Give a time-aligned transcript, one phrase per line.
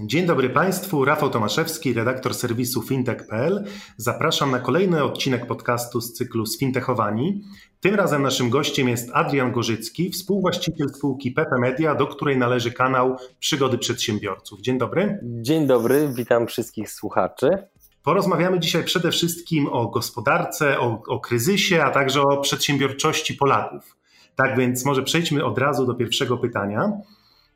[0.00, 3.64] Dzień dobry Państwu, Rafał Tomaszewski, redaktor serwisu fintech.pl.
[3.96, 7.42] Zapraszam na kolejny odcinek podcastu z cyklu Sfintechowani.
[7.80, 13.16] Tym razem naszym gościem jest Adrian Gorzycki, współwłaściciel spółki PP Media, do której należy kanał
[13.38, 14.60] Przygody Przedsiębiorców.
[14.60, 15.18] Dzień dobry.
[15.22, 17.50] Dzień dobry, witam wszystkich słuchaczy.
[18.02, 23.96] Porozmawiamy dzisiaj przede wszystkim o gospodarce, o, o kryzysie, a także o przedsiębiorczości Polaków.
[24.36, 26.92] Tak więc może przejdźmy od razu do pierwszego pytania.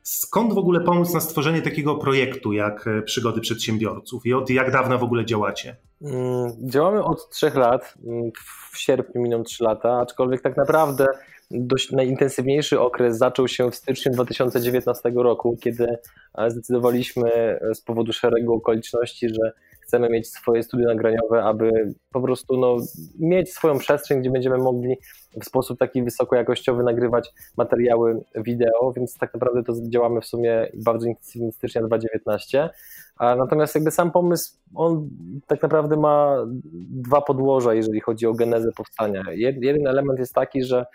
[0.09, 4.71] Skąd w ogóle pomóc na stworzenie takiego projektu jak e, Przygody Przedsiębiorców i od jak
[4.71, 5.75] dawna w ogóle działacie?
[6.01, 7.93] Mm, działamy od trzech lat.
[8.05, 8.31] Mm,
[8.71, 11.05] w sierpniu miną trzy lata, aczkolwiek tak naprawdę
[11.51, 15.97] dość najintensywniejszy okres zaczął się w styczniu 2019 roku, kiedy
[16.37, 19.51] e, zdecydowaliśmy e, z powodu szeregu okoliczności, że
[19.87, 22.77] chcemy mieć swoje studio nagraniowe, aby po prostu no,
[23.19, 24.95] mieć swoją przestrzeń, gdzie będziemy mogli
[25.41, 31.07] w sposób taki wysokojakościowy nagrywać materiały wideo, więc tak naprawdę to działamy w sumie bardzo
[31.07, 32.69] intensywnie stycznia 2019.
[33.17, 35.09] A natomiast jakby sam pomysł, on
[35.47, 36.45] tak naprawdę ma
[36.89, 39.23] dwa podłoża, jeżeli chodzi o genezę powstania.
[39.35, 40.85] Jeden element jest taki, że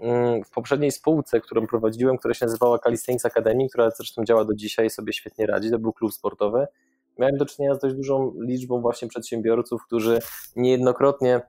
[0.00, 4.54] mm, w poprzedniej spółce, którą prowadziłem, która się nazywała Calisthenics Academy, która zresztą działa do
[4.54, 6.66] dzisiaj i sobie świetnie radzi, to był klub sportowy,
[7.20, 10.18] miałem do czynienia z dość dużą liczbą właśnie przedsiębiorców, którzy
[10.56, 11.40] niejednokrotnie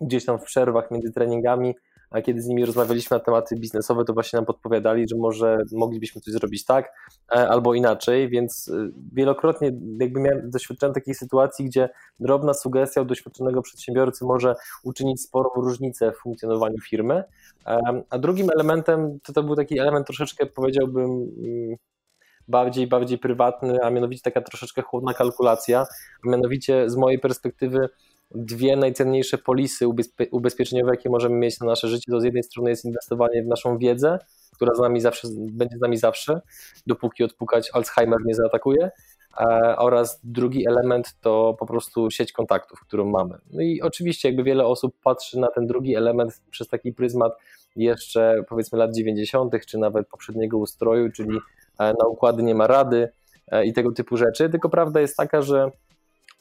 [0.00, 1.74] gdzieś tam w przerwach między treningami,
[2.10, 6.20] a kiedy z nimi rozmawialiśmy na tematy biznesowe, to właśnie nam podpowiadali, że może moglibyśmy
[6.20, 6.92] coś zrobić tak
[7.32, 11.88] e, albo inaczej, więc e, wielokrotnie jakby miałem, doświadczałem takiej sytuacji, gdzie
[12.20, 14.54] drobna sugestia od doświadczonego przedsiębiorcy może
[14.84, 17.24] uczynić sporą różnicę w funkcjonowaniu firmy.
[17.66, 21.76] E, a drugim elementem to, to był taki element troszeczkę powiedziałbym mm,
[22.50, 25.86] bardziej, bardziej prywatny, a mianowicie taka troszeczkę chłodna kalkulacja,
[26.26, 27.88] a mianowicie z mojej perspektywy
[28.34, 29.86] dwie najcenniejsze polisy
[30.30, 33.78] ubezpieczeniowe, jakie możemy mieć na nasze życie, to z jednej strony jest inwestowanie w naszą
[33.78, 34.18] wiedzę,
[34.54, 36.40] która z nami zawsze, będzie z nami zawsze,
[36.86, 38.90] dopóki odpukać Alzheimer nie zaatakuje,
[39.76, 43.38] oraz drugi element to po prostu sieć kontaktów, którą mamy.
[43.52, 47.32] No i oczywiście jakby wiele osób patrzy na ten drugi element przez taki pryzmat
[47.76, 51.38] jeszcze powiedzmy lat 90., czy nawet poprzedniego ustroju, czyli
[51.69, 53.08] E, na układy nie ma rady
[53.48, 55.70] e, i tego typu rzeczy, tylko prawda jest taka, że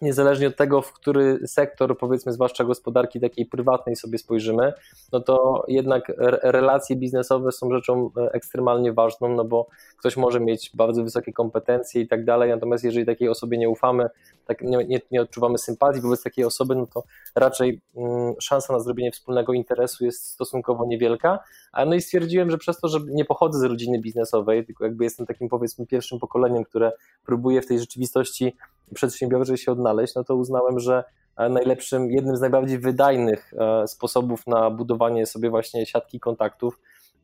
[0.02, 4.74] niezależnie od tego, w który sektor, powiedzmy, zwłaszcza gospodarki takiej prywatnej sobie spojrzymy,
[5.12, 6.12] no to jednak
[6.44, 9.68] relacje biznesowe są rzeczą e, ekstremalnie ważną, no bo
[9.98, 14.10] ktoś może mieć bardzo wysokie kompetencje i tak dalej, natomiast jeżeli takiej osobie nie ufamy,
[14.46, 17.04] tak nie, nie, nie odczuwamy sympatii wobec takiej osoby, no to
[17.36, 21.40] raczej mm, szansa na zrobienie wspólnego interesu jest stosunkowo niewielka.
[21.88, 25.26] No i stwierdziłem, że przez to, że nie pochodzę z rodziny biznesowej, tylko jakby jestem
[25.26, 26.92] takim powiedzmy pierwszym pokoleniem, które
[27.26, 28.56] próbuje w tej rzeczywistości
[28.94, 31.03] przedsiębiorczej się odnaleźć, no to uznałem, że
[31.38, 36.79] e, najlepszym, jednym z najbardziej wydajnych e, sposobów na budowanie sobie właśnie siatki kontaktów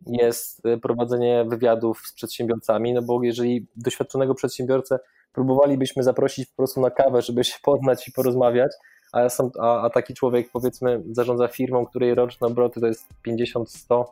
[0.07, 4.99] jest e, prowadzenie wywiadów z przedsiębiorcami, no bo jeżeli doświadczonego przedsiębiorcę
[5.33, 8.71] próbowalibyśmy zaprosić po prostu na kawę, żeby się poznać i porozmawiać,
[9.11, 14.03] a, sam, a, a taki człowiek powiedzmy zarządza firmą, której roczne obroty to jest 50-100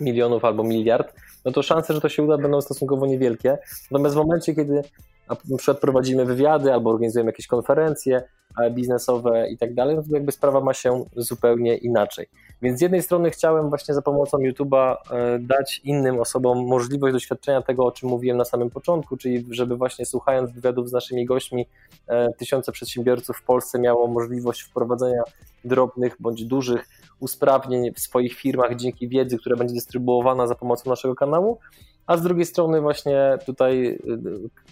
[0.00, 1.14] milionów albo miliard,
[1.44, 3.58] no to szanse, że to się uda będą stosunkowo niewielkie.
[3.90, 4.82] Natomiast w momencie, kiedy
[5.28, 8.22] na przykład prowadzimy wywiady albo organizujemy jakieś konferencje
[8.60, 12.26] e, biznesowe i tak dalej, no to jakby sprawa ma się zupełnie inaczej.
[12.62, 17.62] Więc z jednej strony chciałem właśnie za pomocą YouTube'a e, dać innym osobom możliwość doświadczenia
[17.62, 21.66] tego, o czym mówiłem na samym początku, czyli żeby właśnie słuchając wywiadów z naszymi gośćmi,
[22.06, 25.22] e, tysiące przedsiębiorców w Polsce miało możliwość wprowadzenia
[25.64, 26.88] drobnych bądź dużych
[27.20, 31.58] usprawnień w swoich firmach dzięki wiedzy, która będzie dystrybuowana za pomocą naszego kanału,
[32.06, 33.98] a z drugiej strony właśnie tutaj y,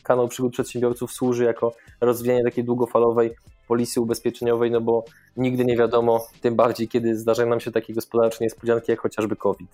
[0.02, 3.30] kanał Przygód Przedsiębiorców służy jako rozwijanie takiej długofalowej
[3.68, 5.04] polisy ubezpieczeniowej, no bo
[5.36, 9.70] nigdy nie wiadomo, tym bardziej kiedy zdarzają nam się takie gospodarcze niespodzianki jak chociażby COVID.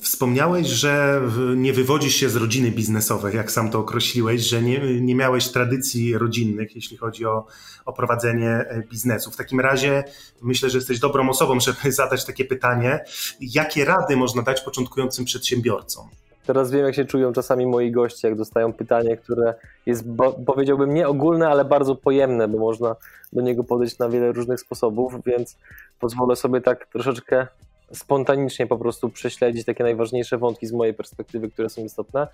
[0.00, 1.22] Wspomniałeś, że
[1.56, 6.18] nie wywodzisz się z rodziny biznesowej, jak sam to określiłeś, że nie, nie miałeś tradycji
[6.18, 7.46] rodzinnych, jeśli chodzi o,
[7.86, 9.30] o prowadzenie e, biznesu.
[9.30, 10.04] W takim razie
[10.42, 13.04] myślę, że jesteś dobrą osobą, żeby zadać takie pytanie.
[13.40, 16.08] Jakie rady można dać początkującym przedsiębiorcom?
[16.46, 19.54] Teraz wiem, jak się czują czasami moi goście, jak dostają pytanie, które
[19.86, 20.04] jest,
[20.46, 22.96] powiedziałbym, nie ogólne, ale bardzo pojemne, bo można
[23.32, 25.56] do niego podejść na wiele różnych sposobów, więc
[26.00, 27.46] pozwolę sobie tak troszeczkę
[27.92, 32.28] spontanicznie po prostu prześledzić takie najważniejsze wątki z mojej perspektywy, które są istotne.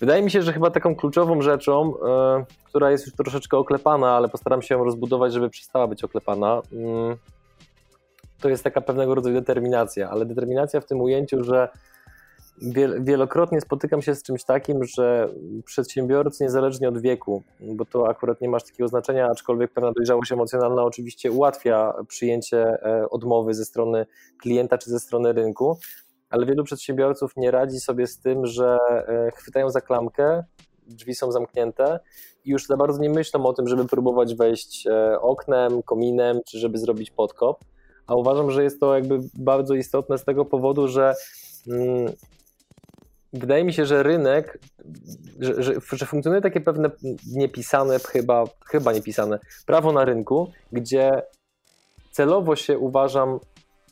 [0.00, 4.28] Wydaje mi się, że chyba taką kluczową rzeczą, e, która jest już troszeczkę oklepana, ale
[4.28, 7.16] postaram się ją rozbudować, żeby przestała być oklepana, mm,
[8.40, 11.68] to jest taka pewnego rodzaju determinacja, ale determinacja w tym ujęciu, że
[13.00, 15.28] wielokrotnie spotykam się z czymś takim, że
[15.64, 20.82] przedsiębiorcy niezależnie od wieku, bo to akurat nie masz takiego znaczenia, aczkolwiek pewna dojrzałość emocjonalna
[20.82, 24.06] oczywiście ułatwia przyjęcie e, odmowy ze strony
[24.38, 25.78] klienta czy ze strony rynku,
[26.30, 30.44] ale wielu przedsiębiorców nie radzi sobie z tym, że e, chwytają za klamkę,
[30.86, 32.00] drzwi są zamknięte
[32.44, 36.58] i już za bardzo nie myślą o tym, żeby próbować wejść e, oknem, kominem, czy
[36.58, 37.64] żeby zrobić podkop.
[38.06, 41.14] A uważam, że jest to jakby bardzo istotne z tego powodu, że
[41.68, 42.12] mm,
[43.32, 44.58] wydaje mi się, że rynek,
[45.40, 46.90] że, że, że, funkcjonuje takie pewne
[47.26, 51.22] niepisane, chyba, chyba niepisane prawo na rynku, gdzie
[52.10, 53.40] celowo się uważam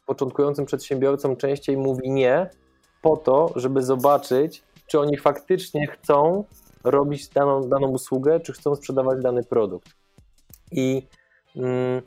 [0.06, 2.50] początkującym przedsiębiorcom częściej mówi nie
[3.02, 6.44] po to, żeby zobaczyć, czy oni faktycznie chcą
[6.84, 9.88] robić daną, daną usługę, czy chcą sprzedawać dany produkt.
[10.72, 11.06] I
[11.56, 12.02] mm,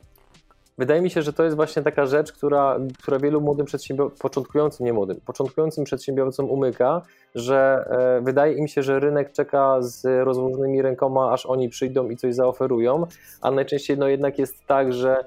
[0.77, 4.85] wydaje mi się, że to jest właśnie taka rzecz, która, która wielu młodym przedsiębiorcom, początkującym,
[4.85, 7.01] nie młodym, początkującym przedsiębiorcom umyka,
[7.35, 12.17] że e, wydaje im się, że rynek czeka z rozłożonymi rękoma, aż oni przyjdą i
[12.17, 13.07] coś zaoferują,
[13.41, 15.25] a najczęściej no jednak jest tak, że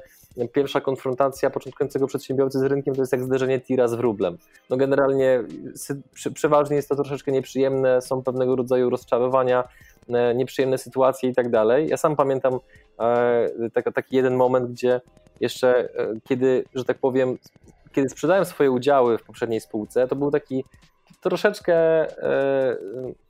[0.52, 4.38] pierwsza konfrontacja początkującego przedsiębiorcy z rynkiem to jest jak zderzenie tira z wróblem.
[4.70, 5.44] No generalnie
[6.34, 9.64] przeważnie jest to troszeczkę nieprzyjemne, są pewnego rodzaju rozczarowania,
[10.08, 11.88] e, nieprzyjemne sytuacje i tak dalej.
[11.88, 12.58] Ja sam pamiętam
[13.00, 15.00] e, taki jeden moment, gdzie
[15.40, 17.38] jeszcze e, kiedy, że tak powiem,
[17.92, 20.64] kiedy sprzedałem swoje udziały w poprzedniej spółce, to był taki
[21.20, 22.06] troszeczkę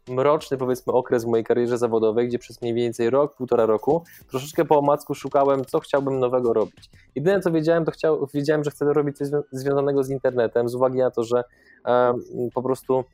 [0.08, 4.64] mroczny, powiedzmy, okres w mojej karierze zawodowej, gdzie przez mniej więcej rok, półtora roku, troszeczkę
[4.64, 6.90] po omacku szukałem, co chciałbym nowego robić.
[7.14, 10.98] Jedyne, co wiedziałem, to chciał, wiedziałem, że chcę robić coś związanego z internetem, z uwagi
[10.98, 11.44] na to, że
[12.54, 13.04] po prostu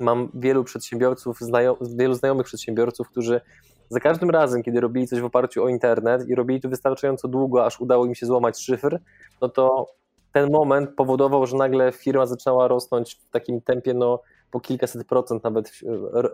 [0.00, 3.40] mam wielu przedsiębiorców, znajom, wielu znajomych przedsiębiorców, którzy
[3.88, 7.66] za każdym razem, kiedy robili coś w oparciu o internet i robili to wystarczająco długo,
[7.66, 8.98] aż udało im się złamać szyfr,
[9.40, 9.86] no to
[10.32, 14.20] ten moment powodował, że nagle firma zaczęła rosnąć w takim tempie no,
[14.52, 15.72] po kilkaset procent nawet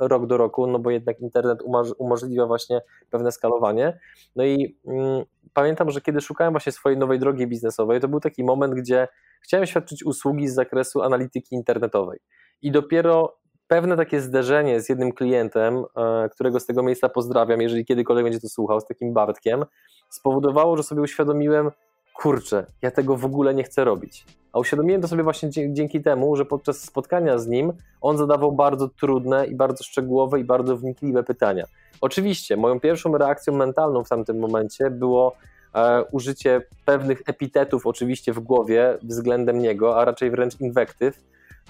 [0.00, 1.58] rok do roku, no bo jednak internet
[1.98, 2.80] umożliwia właśnie
[3.10, 3.98] pewne skalowanie.
[4.36, 5.24] No i mm,
[5.54, 9.08] pamiętam, że kiedy szukałem właśnie swojej nowej drogi biznesowej, to był taki moment, gdzie
[9.42, 12.18] chciałem świadczyć usługi z zakresu analityki internetowej.
[12.62, 13.38] I dopiero
[13.68, 18.40] pewne takie zderzenie z jednym klientem, e, którego z tego miejsca pozdrawiam, jeżeli kiedykolwiek będzie
[18.40, 19.64] to słuchał, z takim Bartkiem,
[20.10, 21.70] spowodowało, że sobie uświadomiłem,
[22.18, 24.24] kurczę, ja tego w ogóle nie chcę robić.
[24.52, 28.88] A uświadomiłem to sobie właśnie dzięki temu, że podczas spotkania z nim on zadawał bardzo
[28.88, 31.64] trudne i bardzo szczegółowe i bardzo wnikliwe pytania.
[32.00, 35.36] Oczywiście, moją pierwszą reakcją mentalną w tamtym momencie było
[35.74, 41.20] e, użycie pewnych epitetów, oczywiście w głowie względem niego, a raczej wręcz inwektyw.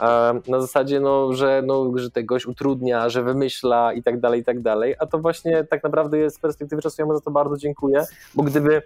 [0.00, 4.40] E, na zasadzie, no, że, no, że ten gość utrudnia, że wymyśla i tak dalej,
[4.40, 4.94] i tak dalej.
[4.98, 8.04] A to właśnie tak naprawdę jest z perspektywy czasu, ja mu za to bardzo dziękuję,
[8.34, 8.82] bo gdyby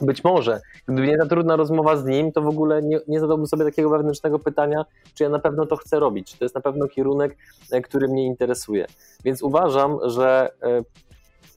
[0.00, 3.46] być może, gdyby nie ta trudna rozmowa z nim, to w ogóle nie, nie zadałbym
[3.46, 6.60] sobie takiego wewnętrznego pytania, czy ja na pewno to chcę robić, czy to jest na
[6.60, 7.36] pewno kierunek,
[7.72, 8.86] e, który mnie interesuje.
[9.24, 10.82] Więc uważam, że e,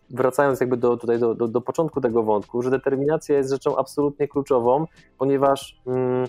[0.09, 4.27] wracając jakby do, tutaj do, do, do początku tego wątku, że determinacja jest rzeczą absolutnie
[4.27, 4.85] kluczową,
[5.17, 6.27] ponieważ mm,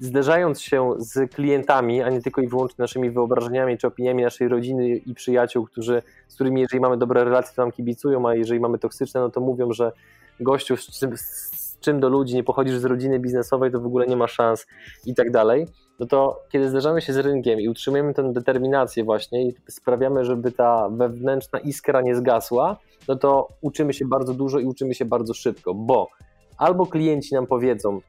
[0.00, 4.88] zderzając się z klientami, a nie tylko i wyłącznie naszymi wyobrażeniami czy opiniami naszej rodziny
[4.88, 8.78] i przyjaciół, którzy, z którymi jeżeli mamy dobre relacje, to nam kibicują, a jeżeli mamy
[8.78, 9.92] toksyczne, no to mówią, że
[10.40, 14.06] gościu, z czym, z czym do ludzi, nie pochodzisz z rodziny biznesowej, to w ogóle
[14.06, 14.66] nie ma szans
[15.06, 15.66] i tak dalej,
[16.00, 20.52] no to kiedy zderzamy się z rynkiem i utrzymujemy tę determinację właśnie i sprawiamy, żeby
[20.52, 22.76] ta wewnętrzna iskra nie zgasła,
[23.08, 26.08] no to uczymy się bardzo dużo i uczymy się bardzo szybko, bo
[26.58, 28.00] albo klienci nam powiedzą,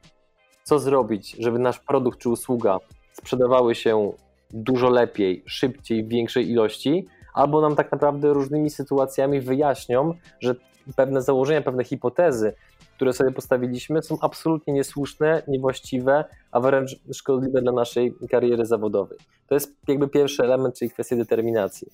[0.62, 2.78] co zrobić, żeby nasz produkt czy usługa
[3.12, 4.12] sprzedawały się
[4.50, 10.54] dużo lepiej, szybciej, w większej ilości, albo nam tak naprawdę różnymi sytuacjami wyjaśnią, że
[10.96, 12.54] pewne założenia, pewne hipotezy,
[12.96, 19.18] które sobie postawiliśmy, są absolutnie niesłuszne, niewłaściwe, a wręcz szkodliwe dla naszej kariery zawodowej.
[19.46, 21.88] To jest jakby pierwszy element, czyli kwestia determinacji.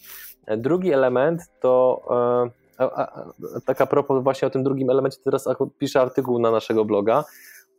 [0.56, 3.32] Drugi element to e, a, a,
[3.66, 5.48] tak a propos właśnie o tym drugim elemencie, teraz
[5.78, 7.24] piszę artykuł na naszego bloga,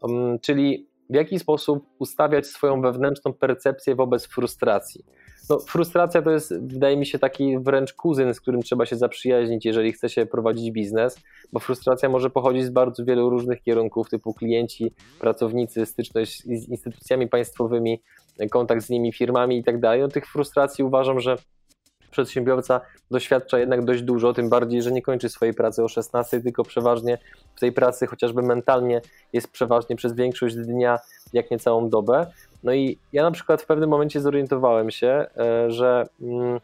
[0.02, 5.06] um, czyli w jaki sposób ustawiać swoją wewnętrzną percepcję wobec frustracji.
[5.50, 9.66] No, frustracja to jest, wydaje mi się, taki wręcz kuzyn, z którym trzeba się zaprzyjaźnić,
[9.66, 11.20] jeżeli chce się prowadzić biznes,
[11.54, 17.28] bo frustracja może pochodzić z bardzo wielu różnych kierunków, typu klienci, pracownicy, styczność z instytucjami
[17.28, 18.02] państwowymi,
[18.52, 20.02] kontakt z nimi, firmami i tak dalej.
[20.02, 21.38] No, tych frustracji uważam, że
[22.12, 26.64] przedsiębiorca doświadcza jednak dość dużo, tym bardziej, że nie kończy swojej pracy o 16, tylko
[26.64, 27.18] przeważnie
[27.56, 29.02] w tej pracy chociażby mentalnie
[29.34, 31.00] jest przeważnie przez większość dnia,
[31.34, 32.28] jak nie całą dobę.
[32.64, 36.60] No i ja na przykład w pewnym momencie zorientowałem się, e, że mm,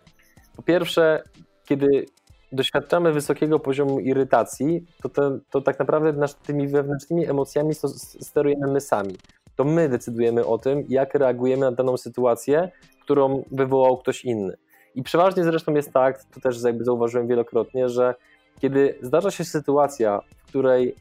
[0.56, 1.24] po pierwsze,
[1.66, 2.06] kiedy
[2.52, 7.74] doświadczamy wysokiego poziomu irytacji, to, te, to tak naprawdę nasz, tymi wewnętrznymi emocjami
[8.22, 9.16] sterujemy my sami.
[9.56, 12.72] To my decydujemy o tym, jak reagujemy na daną sytuację,
[13.04, 14.58] którą wywołał ktoś inny.
[14.96, 18.16] I przeważnie zresztą jest tak, to też jakby zauważyłem wielokrotnie, że
[18.60, 20.96] kiedy zdarza się sytuacja, w której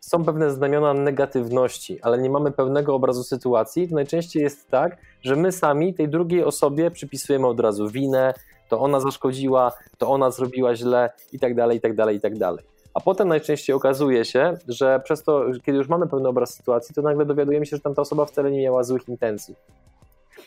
[0.00, 5.36] są pewne znamiona negatywności, ale nie mamy pełnego obrazu sytuacji, to najczęściej jest tak, że
[5.36, 8.34] my sami tej drugiej osobie przypisujemy od razu winę,
[8.68, 12.38] to ona zaszkodziła, to ona zrobiła źle i tak dalej, i tak dalej, i tak
[12.38, 12.64] dalej.
[12.94, 17.02] A potem najczęściej okazuje się, że przez to, kiedy już mamy pełny obraz sytuacji, to
[17.02, 19.54] nagle dowiadujemy się, że tamta osoba wcale nie miała złych intencji.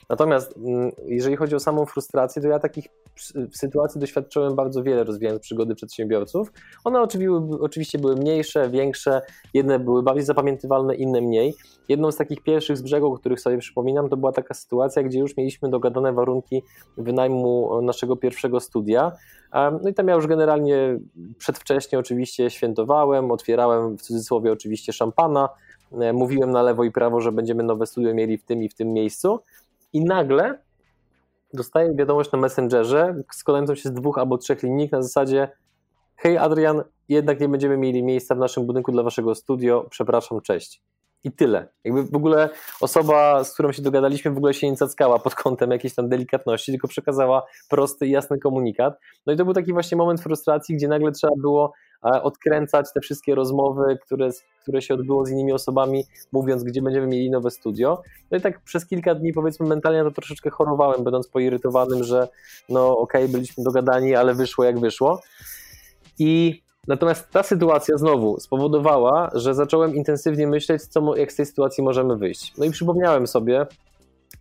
[0.10, 2.88] Natomiast mm, jeżeli chodzi o samą frustrację, to ja takich
[3.52, 6.52] sytuacji doświadczyłem bardzo wiele rozwijając przygody przedsiębiorców.
[6.84, 7.02] One
[7.60, 9.22] oczywiście były mniejsze, większe,
[9.54, 11.54] jedne były bardziej zapamiętywalne, inne mniej.
[11.90, 15.38] Jedną z takich pierwszych z brzegu, których sobie przypominam, to była taka sytuacja, gdzie już
[15.38, 16.64] mieliśmy dogadane warunki
[16.98, 19.12] wynajmu naszego pierwszego studia.
[19.54, 21.00] No i tam ja już generalnie
[21.38, 25.50] przedwcześnie oczywiście świętowałem, otwierałem w cudzysłowie oczywiście szampana,
[25.92, 28.74] e, mówiłem na lewo i prawo, że będziemy nowe studio mieli w tym i w
[28.74, 29.40] tym miejscu
[29.94, 30.60] i nagle
[31.54, 35.48] dostaję wiadomość na Messengerze składającą się z dwóch albo trzech linijek na zasadzie
[36.16, 40.82] hej Adrian, jednak nie będziemy mieli miejsca w naszym budynku dla waszego studio, przepraszam, cześć.
[41.24, 41.68] I tyle.
[41.84, 42.50] Jakby w ogóle
[42.82, 46.72] osoba, z którą się dogadaliśmy, w ogóle się nie cackała pod kątem jakiejś tam delikatności,
[46.72, 49.00] tylko przekazała prosty jasny komunikat.
[49.26, 51.74] No i to był taki właśnie moment frustracji, gdzie nagle trzeba było
[52.04, 54.30] odkręcać te wszystkie rozmowy, które,
[54.62, 58.02] które się odbyło z innymi osobami, mówiąc, gdzie będziemy mieli nowe studio.
[58.32, 62.28] No i tak przez kilka dni, powiedzmy, mentalnie to troszeczkę chorowałem, będąc poirytowanym, że
[62.70, 65.22] no okej, okay, byliśmy dogadani, ale wyszło jak wyszło.
[66.20, 71.84] I Natomiast ta sytuacja znowu spowodowała, że zacząłem intensywnie myśleć, co, jak z tej sytuacji
[71.84, 72.54] możemy wyjść.
[72.58, 73.66] No i przypomniałem sobie,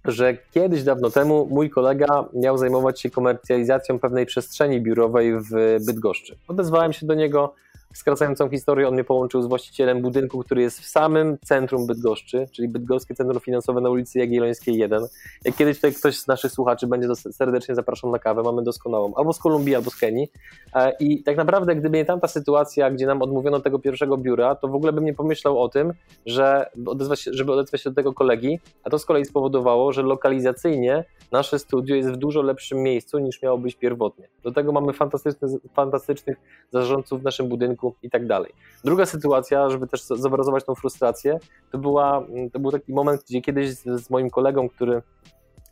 [0.04, 6.36] że kiedyś dawno temu mój kolega miał zajmować się komercjalizacją pewnej przestrzeni biurowej w Bydgoszczy.
[6.48, 7.54] Odezwałem się do niego,
[7.94, 12.68] skracającą historię, on mnie połączył z właścicielem budynku, który jest w samym centrum Bydgoszczy, czyli
[12.68, 15.06] Bydgoskie Centrum Finansowe na ulicy Jagiellońskiej 1.
[15.44, 19.32] Jak kiedyś tutaj ktoś z naszych słuchaczy będzie, serdecznie zapraszam na kawę, mamy doskonałą, albo
[19.32, 20.32] z Kolumbii, albo z Kenii.
[20.74, 24.68] E, I tak naprawdę, gdyby nie tamta sytuacja, gdzie nam odmówiono tego pierwszego biura, to
[24.68, 25.92] w ogóle bym nie pomyślał o tym,
[26.26, 30.02] że odezwać się, żeby odezwać się do tego kolegi, a to z kolei spowodowało, że
[30.02, 34.28] lokalizacyjnie nasze studio jest w dużo lepszym miejscu niż miało być pierwotnie.
[34.42, 36.36] Do tego mamy fantastyczny, fantastycznych
[36.70, 38.52] zarządców w naszym budynku i tak dalej.
[38.84, 41.38] Druga sytuacja, żeby też zobrazować tą frustrację,
[41.70, 45.02] to, była, to był taki moment, gdzie kiedyś z, z moim kolegą, który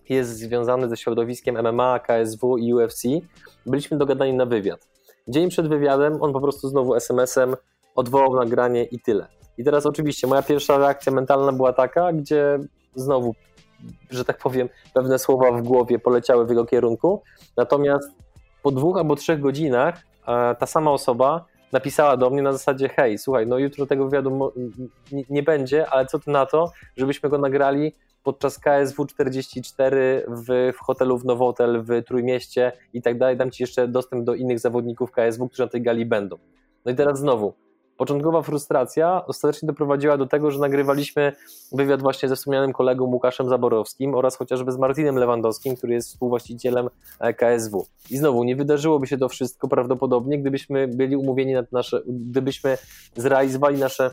[0.09, 3.03] jest związany ze środowiskiem MMA, KSW i UFC,
[3.67, 4.89] byliśmy dogadani na wywiad.
[5.29, 7.57] Dzień przed wywiadem on po prostu znowu SMS-em
[7.95, 9.27] odwołał nagranie i tyle.
[9.59, 12.59] I teraz oczywiście moja pierwsza reakcja mentalna była taka, gdzie
[12.95, 13.35] znowu
[14.11, 17.23] że tak powiem, pewne słowa w głowie poleciały w jego kierunku.
[17.57, 18.11] Natomiast
[18.63, 19.95] po dwóch albo trzech godzinach
[20.27, 24.53] e, ta sama osoba napisała do mnie na zasadzie: Hej, słuchaj, no jutro tego wywiadu
[25.31, 30.79] nie, będzie, ale co ty na to, żebyśmy go nagrali podczas KSW 44 w, w
[30.79, 33.37] hotelu w Nowotel w Trójmieście i tak dalej.
[33.37, 36.39] Dam ci jeszcze dostęp do innych zawodników KSW, którzy na tej gali będą.
[36.85, 37.55] No i teraz znowu,
[38.01, 41.33] Początkowa frustracja ostatecznie doprowadziła do tego, że nagrywaliśmy
[41.73, 46.89] wywiad właśnie ze wspomnianym kolegą Łukaszem Zaborowskim oraz chociażby z Martinem Lewandowskim, który jest współwłaścicielem
[47.19, 47.87] e, KSW.
[48.11, 52.79] I znowu, nie wydarzyłoby się to wszystko prawdopodobnie, gdybyśmy byli umówieni na nasze, gdybyśmy
[53.17, 54.11] zrealizowali nasze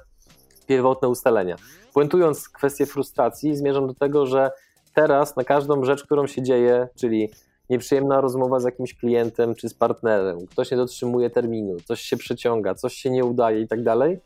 [0.68, 1.56] pierwotne ustalenia.
[1.94, 4.52] Puentując kwestię frustracji, zmierzam do tego, że
[4.94, 7.30] teraz na każdą rzecz, którą się dzieje, czyli
[7.70, 12.76] nieprzyjemna rozmowa z jakimś klientem czy z partnerem, ktoś nie dotrzymuje terminu, coś się przeciąga,
[12.76, 14.20] coś się nie udaje i tak dalej,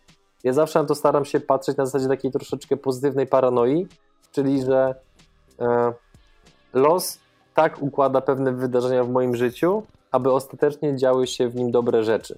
[0.43, 3.87] ja zawsze na to staram się patrzeć na zasadzie takiej troszeczkę pozytywnej paranoi,
[4.31, 4.95] czyli że
[5.59, 5.93] e,
[6.73, 7.19] los
[7.53, 12.37] tak układa pewne wydarzenia w moim życiu, aby ostatecznie działy się w nim dobre rzeczy.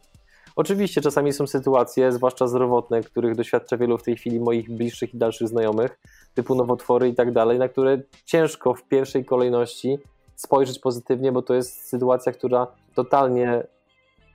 [0.55, 5.17] Oczywiście czasami są sytuacje, zwłaszcza zdrowotne, których doświadcza wielu w tej chwili moich bliższych i
[5.17, 5.99] dalszych znajomych,
[6.33, 9.99] typu nowotwory i tak dalej, na które ciężko w pierwszej kolejności
[10.43, 13.63] spojrzeć pozytywnie, bo to jest sytuacja, która totalnie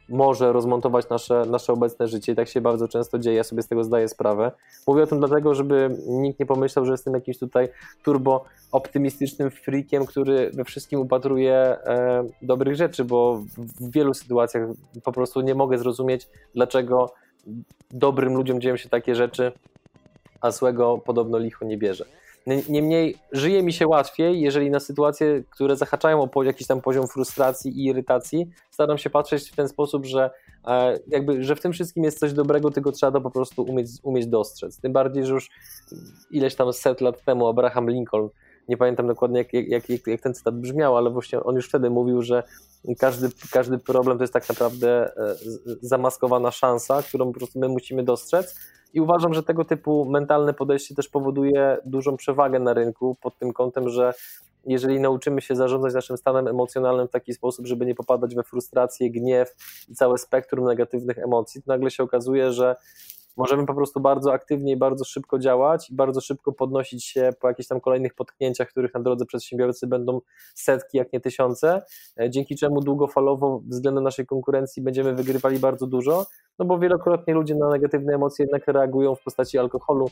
[0.09, 3.69] może rozmontować nasze, nasze obecne życie i tak się bardzo często dzieje, ja sobie z
[3.69, 4.53] tego zdaję sprawę.
[4.87, 7.69] Mówię o tym dlatego, żeby nikt nie pomyślał, że jestem jakimś tutaj
[8.05, 14.69] turbo optymistycznym freakiem, który we wszystkim upatruje e, dobrych rzeczy, bo w wielu sytuacjach
[15.05, 17.13] po prostu nie mogę zrozumieć, dlaczego
[17.91, 19.53] dobrym ludziom dzieją się takie rzeczy,
[20.41, 22.05] a złego podobno licho nie bierze.
[22.69, 27.81] Niemniej żyje mi się łatwiej, jeżeli na sytuacje, które zahaczają o jakiś tam poziom frustracji
[27.81, 30.31] i irytacji, staram się patrzeć w ten sposób, że
[30.67, 33.89] e, jakby, że w tym wszystkim jest coś dobrego, tylko trzeba to po prostu umieć,
[34.03, 34.81] umieć dostrzec.
[34.81, 35.51] Tym bardziej, że już
[36.31, 38.29] ileś tam set lat temu Abraham Lincoln
[38.69, 41.91] nie pamiętam dokładnie jak, jak, jak, jak ten cytat brzmiał, ale właśnie on już wtedy
[41.91, 42.43] mówił, że
[42.99, 45.35] każdy, każdy problem to jest tak naprawdę e,
[45.83, 48.55] zamaskowana szansa, którą po prostu my musimy dostrzec
[48.95, 53.53] i uważam, że tego typu mentalne podejście też powoduje dużą przewagę na rynku pod tym
[53.53, 54.15] kątem, że
[54.67, 59.11] jeżeli nauczymy się zarządzać naszym stanem emocjonalnym w taki sposób, żeby nie popadać we frustrację,
[59.11, 59.57] gniew
[59.89, 62.77] i całe spektrum negatywnych emocji, to nagle się okazuje, że
[63.39, 67.49] możemy po prostu bardzo aktywnie i bardzo szybko działać i bardzo szybko podnosić się po
[67.49, 70.21] jakichś tam kolejnych potknięciach, których na drodze przedsiębiorcy będą
[70.55, 71.83] setki, jak nie tysiące,
[72.21, 76.27] e, dzięki czemu długofalowo względem naszej konkurencji będziemy wygrywali bardzo dużo,
[76.59, 80.11] no bo wielokrotnie ludzie na negatywne emocje jednak reagują w postaci alkoholu,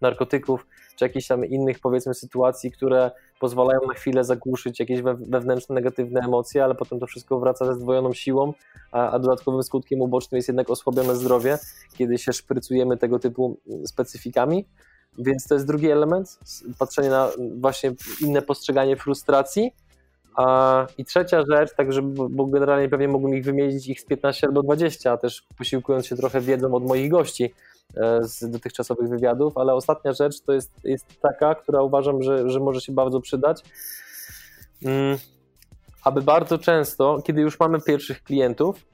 [0.00, 0.66] narkotyków,
[1.00, 6.64] czy jakichś tam innych powiedzmy sytuacji, które pozwalają na chwilę zagłuszyć jakieś wewnętrzne negatywne emocje,
[6.64, 8.52] ale potem to wszystko wraca ze zdwojoną siłą,
[8.92, 11.58] a, a dodatkowym skutkiem ubocznym jest jednak osłabione zdrowie,
[11.96, 14.64] kiedy się szprycujemy tego typu specyfikami.
[15.18, 16.38] Więc to jest drugi element,
[16.78, 19.72] patrzenie na właśnie inne postrzeganie frustracji.
[20.36, 24.46] A, I trzecia rzecz, tak żeby, bo generalnie pewnie mógłbym ich wymienić ich z 15
[24.46, 27.54] albo 20, a też posiłkując się trochę wiedzą od moich gości,
[27.96, 32.60] E, z dotychczasowych wywiadów, ale ostatnia rzecz to jest, jest taka, która uważam, że, że
[32.60, 33.62] może się bardzo przydać.
[34.84, 35.18] Mm,
[36.04, 38.86] aby bardzo często, kiedy już mamy pierwszych klientów,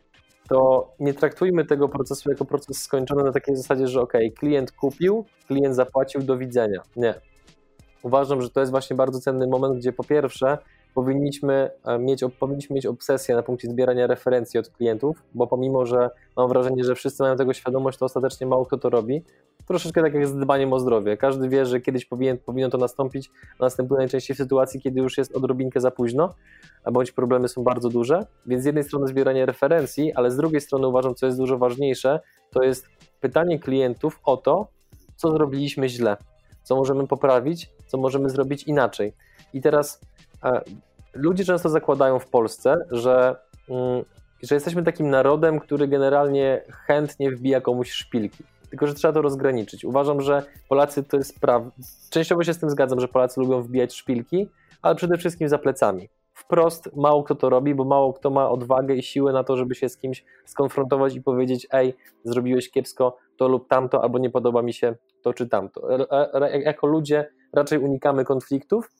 [0.48, 5.24] to nie traktujmy tego procesu jako proces skończony na takiej zasadzie, że ok, klient kupił,
[5.46, 6.82] klient zapłacił, do widzenia.
[6.96, 7.14] Nie.
[8.02, 10.58] Uważam, że to jest właśnie bardzo cenny moment, gdzie po pierwsze
[10.96, 16.10] powinniśmy e, mieć, powinniśmy mieć obsesję na punkcie zbierania referencji od klientów, bo pomimo, że
[16.36, 19.22] mam wrażenie, że wszyscy mają tego świadomość, to ostatecznie mało kto to robi.
[19.66, 21.16] Troszeczkę tak jak z dbaniem o zdrowie.
[21.16, 25.36] Każdy wie, że kiedyś powinien, powinno to nastąpić, następuje najczęściej w sytuacji, kiedy już jest
[25.36, 26.34] odrobinkę za późno,
[26.92, 28.26] bądź problemy są bardzo duże.
[28.46, 32.20] Więc z jednej strony zbieranie referencji, ale z drugiej strony uważam, co jest dużo ważniejsze,
[32.50, 32.86] to jest
[33.20, 34.66] pytanie klientów o to,
[35.16, 36.16] co zrobiliśmy źle,
[36.62, 39.12] co możemy poprawić, co możemy zrobić inaczej.
[39.54, 40.00] I teraz
[41.14, 43.36] ludzie często zakładają w Polsce, że,
[43.68, 44.04] mm,
[44.42, 48.44] że jesteśmy takim narodem, który generalnie chętnie wbija komuś szpilki.
[48.70, 49.84] Tylko, że trzeba to rozgraniczyć.
[49.84, 51.62] Uważam, że Polacy to jest praw.
[52.10, 54.48] Częściowo się z tym zgadzam, że Polacy lubią wbijać szpilki,
[54.82, 56.08] ale przede wszystkim za plecami.
[56.34, 59.74] Wprost mało kto to robi, bo mało kto ma odwagę i siłę na to, żeby
[59.74, 61.94] się z kimś skonfrontować i powiedzieć: Ej,
[62.24, 65.88] zrobiłeś kiepsko to lub tamto, albo nie podoba mi się to czy tamto.
[66.64, 68.90] Jako ludzie raczej unikamy konfliktów,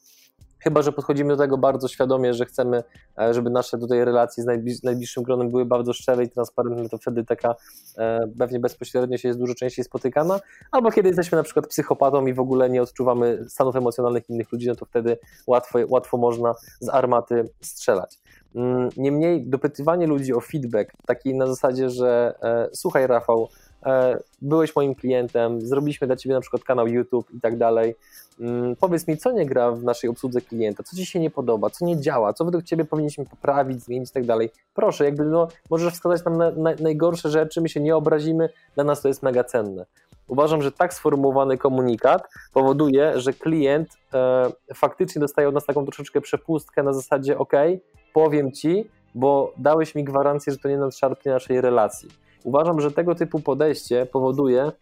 [0.66, 2.82] Chyba, że podchodzimy do tego bardzo świadomie, że chcemy,
[3.18, 7.24] e, żeby nasze tutaj relacje z najbliższym gronem były bardzo szczere i transparentne, to wtedy
[7.24, 7.54] taka
[7.98, 10.40] e, pewnie bezpośrednio się jest dużo częściej spotykana.
[10.72, 14.68] Albo kiedy jesteśmy na przykład psychopatą i w ogóle nie odczuwamy stanów emocjonalnych innych ludzi,
[14.68, 18.18] no to wtedy łatwo, łatwo można z armaty strzelać.
[18.54, 23.48] Mm, niemniej dopytywanie ludzi o feedback, taki na zasadzie, że e, słuchaj Rafał,
[24.42, 27.94] byłeś moim klientem, zrobiliśmy dla ciebie na przykład kanał YouTube i tak dalej.
[28.40, 31.70] Mm, powiedz mi, co nie gra w naszej obsłudze klienta, co ci się nie podoba,
[31.70, 34.50] co nie działa, co według ciebie powinniśmy poprawić, zmienić i tak dalej.
[34.74, 38.84] Proszę, jakby no, możesz wskazać nam na, na, najgorsze rzeczy, my się nie obrazimy, dla
[38.84, 39.86] nas to jest mega cenne.
[40.28, 46.20] Uważam, że tak sformułowany komunikat powoduje, że klient e, faktycznie dostaje od nas taką troszeczkę
[46.20, 47.52] przepustkę na zasadzie OK,
[48.12, 52.08] powiem ci, bo dałeś mi gwarancję, że to nie nadszarpnie naszej relacji.
[52.46, 54.72] Uważam, że tego typu podejście powoduje,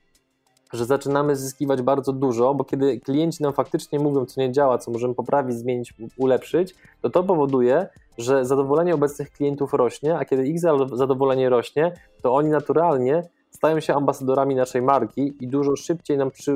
[0.73, 4.91] że zaczynamy zyskiwać bardzo dużo, bo kiedy klienci nam faktycznie mówią, co nie działa, co
[4.91, 7.87] możemy poprawić, zmienić, ulepszyć, to to powoduje,
[8.19, 10.61] że zadowolenie obecnych klientów rośnie, a kiedy ich
[10.93, 16.51] zadowolenie rośnie, to oni naturalnie stają się ambasadorami naszej marki i dużo szybciej nam przy,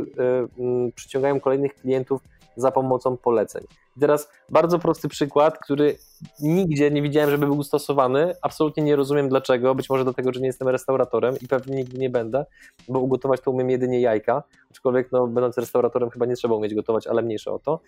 [0.59, 2.21] yy, przyciągają kolejnych klientów
[2.59, 3.65] za pomocą poleceń.
[3.97, 5.97] I teraz bardzo prosty przykład, który
[6.41, 8.35] nigdzie nie widziałem, żeby był stosowany.
[8.43, 9.75] Absolutnie nie rozumiem dlaczego.
[9.75, 12.47] Być może dlatego, że nie jestem restauratorem i pewnie nigdy nie będę,
[12.89, 14.43] bo ugotować to umiem jedynie jajka.
[14.71, 17.81] Aczkolwiek, no, będąc restauratorem, chyba nie trzeba umieć gotować, ale mniejsze o to.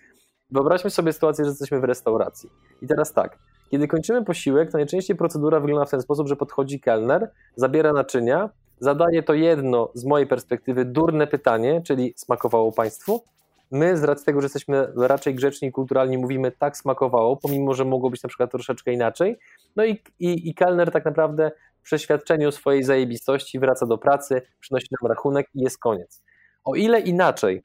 [0.51, 2.49] Wyobraźmy sobie sytuację, że jesteśmy w restauracji.
[2.81, 3.37] I teraz tak,
[3.71, 8.49] kiedy kończymy posiłek, to najczęściej procedura wygląda w ten sposób, że podchodzi kelner, zabiera naczynia,
[8.79, 13.23] zadaje to jedno z mojej perspektywy durne pytanie, czyli smakowało Państwu?
[13.71, 17.85] My z racji tego, że jesteśmy raczej grzeczni i kulturalni, mówimy tak smakowało, pomimo, że
[17.85, 19.39] mogło być na przykład troszeczkę inaczej.
[19.75, 24.87] No i, i, i kelner tak naprawdę w przeświadczeniu swojej zajebistości wraca do pracy, przynosi
[25.01, 26.23] nam rachunek i jest koniec.
[26.63, 27.63] O ile inaczej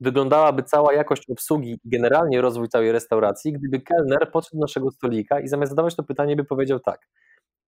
[0.00, 5.40] wyglądałaby cała jakość obsługi i generalnie rozwój całej restauracji, gdyby kelner podszedł do naszego stolika
[5.40, 7.08] i zamiast zadawać to pytanie, by powiedział tak: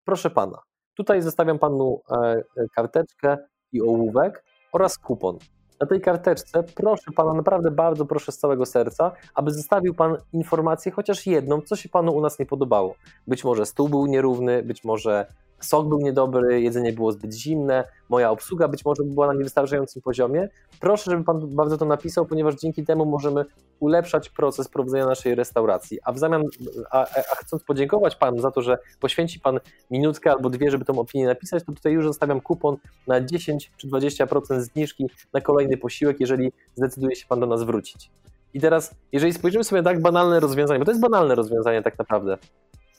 [0.05, 0.59] Proszę pana,
[0.95, 2.43] tutaj zostawiam panu e, e,
[2.75, 3.39] karteczkę
[3.73, 5.39] i ołówek oraz kupon
[5.81, 10.93] na tej karteczce proszę pana, naprawdę bardzo proszę z całego serca, aby zostawił pan informację
[10.93, 12.95] chociaż jedną, co się panu u nas nie podobało.
[13.27, 15.27] Być może stół był nierówny, być może
[15.67, 20.49] sok był niedobry, jedzenie było zbyt zimne, moja obsługa być może była na niewystarczającym poziomie.
[20.81, 23.45] Proszę, żeby Pan bardzo to napisał, ponieważ dzięki temu możemy
[23.81, 25.99] ulepszać proces prowadzenia naszej restauracji.
[26.05, 26.43] A w zamian,
[26.91, 30.99] a, a chcąc podziękować Panu za to, że poświęci Pan minutkę albo dwie, żeby tą
[30.99, 36.21] opinię napisać, to tutaj już zostawiam kupon na 10 czy 20% zniżki na kolejny posiłek,
[36.21, 38.11] jeżeli zdecyduje się Pan do nas wrócić.
[38.55, 41.99] I teraz, jeżeli spojrzymy sobie na tak banalne rozwiązanie, bo to jest banalne rozwiązanie tak
[41.99, 42.39] naprawdę,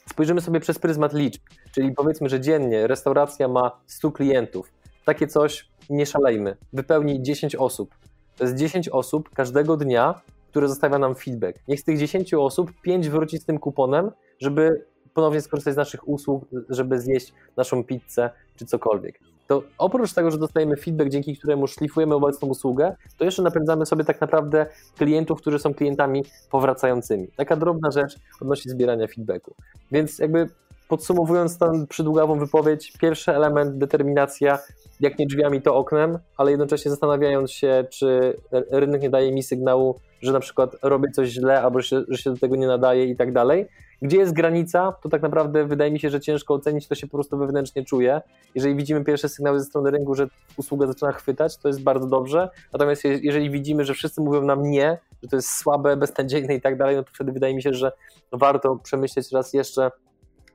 [0.10, 1.42] spojrzymy sobie przez pryzmat liczb,
[1.72, 4.74] czyli powiedzmy, że dziennie restauracja ma 100 klientów.
[5.06, 6.58] Takie coś nie szalejmy.
[6.74, 7.96] Wypełni 10 osób.
[8.38, 11.60] To jest 10 osób każdego dnia, które zostawia nam feedback.
[11.68, 16.08] Niech z tych 10 osób 5 wróci z tym kuponem, żeby ponownie skorzystać z naszych
[16.08, 21.68] usług, żeby zjeść naszą pizzę czy cokolwiek to oprócz tego, że dostajemy feedback, dzięki któremu
[21.68, 24.66] szlifujemy obecną usługę, to jeszcze napędzamy sobie tak naprawdę
[24.98, 27.28] klientów, którzy są klientami powracającymi.
[27.36, 29.56] Taka drobna rzecz odnośnie zbierania feedbacku.
[29.92, 30.50] Więc jakby
[30.88, 34.60] podsumowując tę przydługawą wypowiedź, pierwszy element determinacja,
[35.00, 40.00] jak nie drzwiami, to oknem, ale jednocześnie zastanawiając się, czy rynek nie daje mi sygnału,
[40.22, 43.06] że na przykład robię coś źle, albo że się, że się do tego nie nadaje
[43.06, 43.68] i tak dalej.
[44.02, 47.18] Gdzie jest granica, to tak naprawdę wydaje mi się, że ciężko ocenić, to się po
[47.18, 48.22] prostu wewnętrznie czuje.
[48.56, 50.28] Jeżeli widzimy pierwsze sygnały ze strony rynku, że
[50.58, 52.50] usługa zaczyna chwytać, to jest bardzo dobrze.
[52.74, 56.78] Natomiast jeżeli widzimy, że wszyscy mówią nam nie, że to jest słabe, beznadziejne i tak
[56.78, 57.92] dalej, no to wtedy wydaje mi się, że
[58.32, 59.92] warto przemyśleć raz jeszcze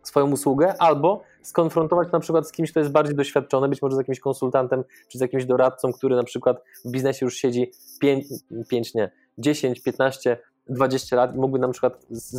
[0.03, 3.99] swoją usługę, albo skonfrontować na przykład z kimś, kto jest bardziej doświadczony, być może z
[3.99, 8.27] jakimś konsultantem, czy z jakimś doradcą, który na przykład w biznesie już siedzi 5,
[8.69, 10.39] 5 nie, 10, 15,
[10.71, 12.31] 20 lat i mógłby na przykład z,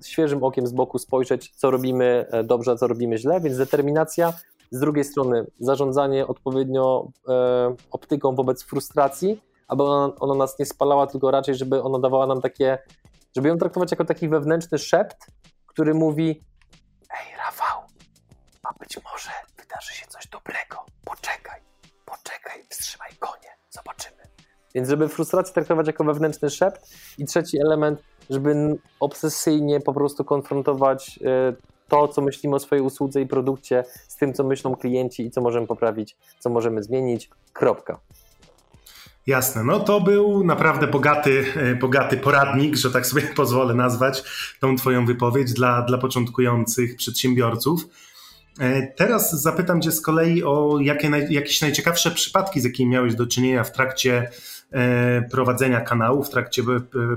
[0.00, 3.56] z świeżym okiem z boku spojrzeć, co robimy e, dobrze, a co robimy źle, więc
[3.56, 4.32] determinacja,
[4.70, 11.06] z drugiej strony zarządzanie odpowiednio e, optyką wobec frustracji, aby ona, ona nas nie spalała,
[11.06, 12.78] tylko raczej, żeby ona dawała nam takie,
[13.36, 15.26] żeby ją traktować jako taki wewnętrzny szept,
[15.66, 16.44] który mówi
[17.10, 17.80] Ej, Rafał,
[18.62, 20.84] a być może wydarzy się coś dobrego.
[21.04, 21.60] Poczekaj,
[22.04, 24.19] poczekaj, wstrzymaj konie, zobaczymy.
[24.74, 31.18] Więc żeby frustrację traktować jako wewnętrzny szept i trzeci element, żeby obsesyjnie po prostu konfrontować
[31.24, 31.52] e,
[31.88, 35.40] to, co myślimy o swojej usłudze i produkcie z tym, co myślą klienci i co
[35.40, 37.30] możemy poprawić, co możemy zmienić.
[37.52, 38.00] Kropka.
[39.26, 44.22] Jasne, no to był naprawdę bogaty, e, bogaty poradnik, że tak sobie pozwolę nazwać
[44.60, 47.86] tą Twoją wypowiedź dla, dla początkujących przedsiębiorców.
[48.58, 53.26] E, teraz zapytam Cię z kolei o jakie, jakieś najciekawsze przypadki, z jakimi miałeś do
[53.26, 54.30] czynienia w trakcie
[54.72, 56.62] e, prowadzenia kanału, w trakcie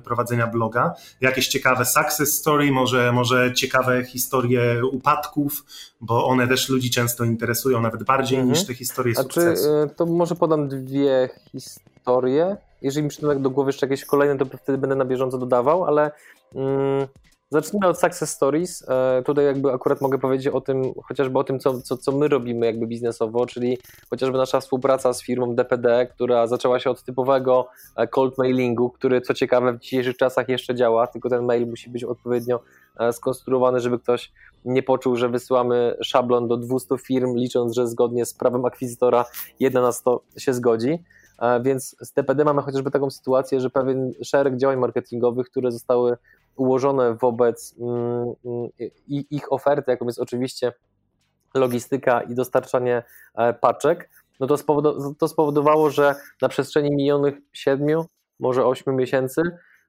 [0.03, 0.93] prowadzenia bloga.
[1.21, 5.65] Jakieś ciekawe success story, może, może ciekawe historie upadków,
[6.01, 8.53] bo one też ludzi często interesują, nawet bardziej mhm.
[8.53, 9.63] niż te historie A sukcesu.
[9.63, 12.57] Czy, to może podam dwie historie.
[12.81, 15.85] Jeżeli mi przyjdą tak do głowy jeszcze jakieś kolejne, to wtedy będę na bieżąco dodawał,
[15.85, 16.11] ale...
[16.55, 17.07] Mm,
[17.53, 18.89] Zacznijmy od success stories.
[18.89, 22.27] E, tutaj jakby akurat mogę powiedzieć o tym, chociażby o tym, co, co, co my
[22.27, 23.77] robimy jakby biznesowo, czyli
[24.09, 29.21] chociażby nasza współpraca z firmą DPD, która zaczęła się od typowego e, cold mailingu, który
[29.21, 32.59] co ciekawe w dzisiejszych czasach jeszcze działa, tylko ten mail musi być odpowiednio
[32.99, 34.31] e, skonstruowany, żeby ktoś
[34.65, 39.25] nie poczuł, że wysyłamy szablon do 200 firm, licząc, że zgodnie z prawem akwizytora
[39.59, 40.99] jedna na 100 się zgodzi.
[41.61, 46.17] Więc z DPD mamy chociażby taką sytuację, że pewien szereg działań marketingowych, które zostały
[46.55, 48.69] ułożone wobec mm, mm,
[49.07, 50.73] ich oferty, jaką jest oczywiście
[51.53, 53.03] logistyka i dostarczanie
[53.35, 54.47] e, paczek, no
[55.19, 58.05] to, spowodowało, że na przestrzeni minionych siedmiu,
[58.39, 59.41] może ośmiu miesięcy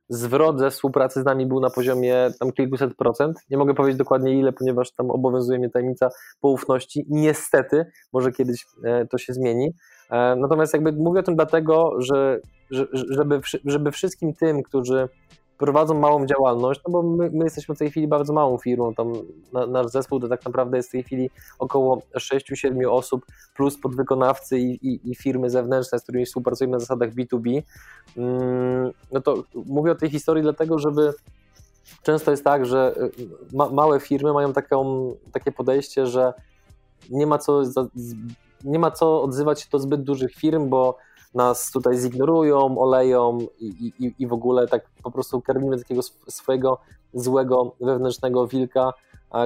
[0.08, 3.38] zwrot ze współpracy z nami był na poziomie tam kilkuset procent.
[3.50, 6.08] Nie mogę powiedzieć dokładnie ile, ponieważ tam obowiązuje mnie tajemnica
[6.40, 7.06] poufności.
[7.08, 9.74] Niestety, może kiedyś e, to się zmieni.
[10.10, 12.40] E, natomiast jakby mówię o tym dlatego, że
[12.92, 15.08] żeby, żeby wszystkim tym, którzy
[15.58, 19.12] prowadzą małą działalność, no bo my, my, jesteśmy w tej chwili bardzo małą firmą, tam
[19.52, 24.58] na, nasz zespół to tak naprawdę jest w tej chwili około 6-7 osób, plus podwykonawcy
[24.58, 27.62] i, i, i, firmy zewnętrzne, z którymi współpracujemy na zasadach B2B.
[28.16, 31.12] Mm, no to mówię o tej historii dlatego, żeby
[32.02, 36.32] często jest tak, że y, ma, małe firmy mają taką, takie podejście, że
[37.10, 37.62] nie ma co
[38.64, 40.98] nie ma co odzywać się do zbyt dużych firm, bo
[41.34, 46.78] nas tutaj zignorują, oleją i, i, i w ogóle tak po prostu karmimy takiego swojego
[47.14, 48.92] złego wewnętrznego wilka,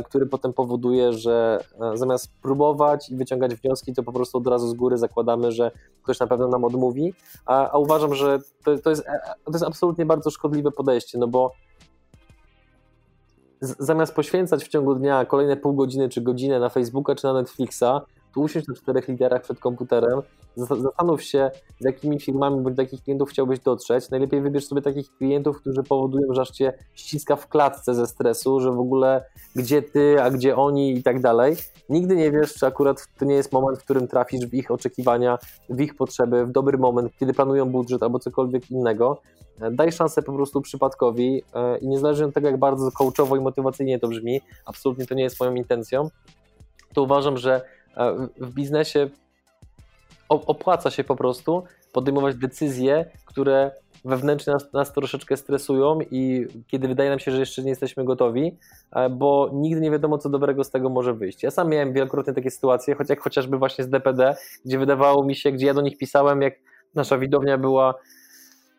[0.05, 4.69] który potem powoduje, że e, zamiast próbować i wyciągać wnioski, to po prostu od razu
[4.69, 5.71] z góry zakładamy, że
[6.03, 7.15] ktoś na pewno nam odmówi.
[7.47, 11.29] A, a uważam, że to, to, jest, e, to jest absolutnie bardzo szkodliwe podejście, no
[11.29, 11.53] bo
[13.61, 17.85] zamiast poświęcać w ciągu dnia kolejne pół godziny czy godzinę na Facebooka czy na Netflixa,
[18.39, 20.23] prostu usiąść na czterech literach przed komputerem,
[20.57, 24.11] zastanów się, z jakimi firmami bądź do jakich klientów chciałbyś dotrzeć.
[24.11, 28.61] Najlepiej wybierz sobie takich klientów, którzy powodują, że aż cię ściska w klatce ze stresu,
[28.61, 29.25] że w ogóle
[29.57, 31.57] gdzie ty, a gdzie oni i tak dalej.
[31.89, 35.39] Nigdy nie wiesz, czy akurat to nie jest moment, w którym trafisz w ich oczekiwania,
[35.69, 39.21] w ich potrzeby, w dobry moment, kiedy planują budżet albo cokolwiek innego.
[39.71, 43.99] Daj szansę po prostu przypadkowi e, i niezależnie od tego, jak bardzo coachowo i motywacyjnie
[43.99, 46.09] to brzmi, absolutnie to nie jest moją intencją,
[46.95, 47.61] to uważam, że e,
[48.37, 49.11] w biznesie
[50.29, 53.71] opłaca się po prostu podejmować decyzje, które
[54.05, 58.59] wewnętrznie nas, nas, troszeczkę stresują i kiedy wydaje nam się, że jeszcze nie jesteśmy gotowi,
[58.93, 61.43] e, bo nigdy nie wiadomo, co dobrego z tego może wyjść.
[61.43, 64.35] Ja sam miałem wielokrotnie takie sytuacje, choć jak chociażby właśnie z DPD,
[64.65, 66.55] gdzie wydawało mi się, gdzie ja do nich pisałem, jak
[66.95, 67.95] nasza widownia była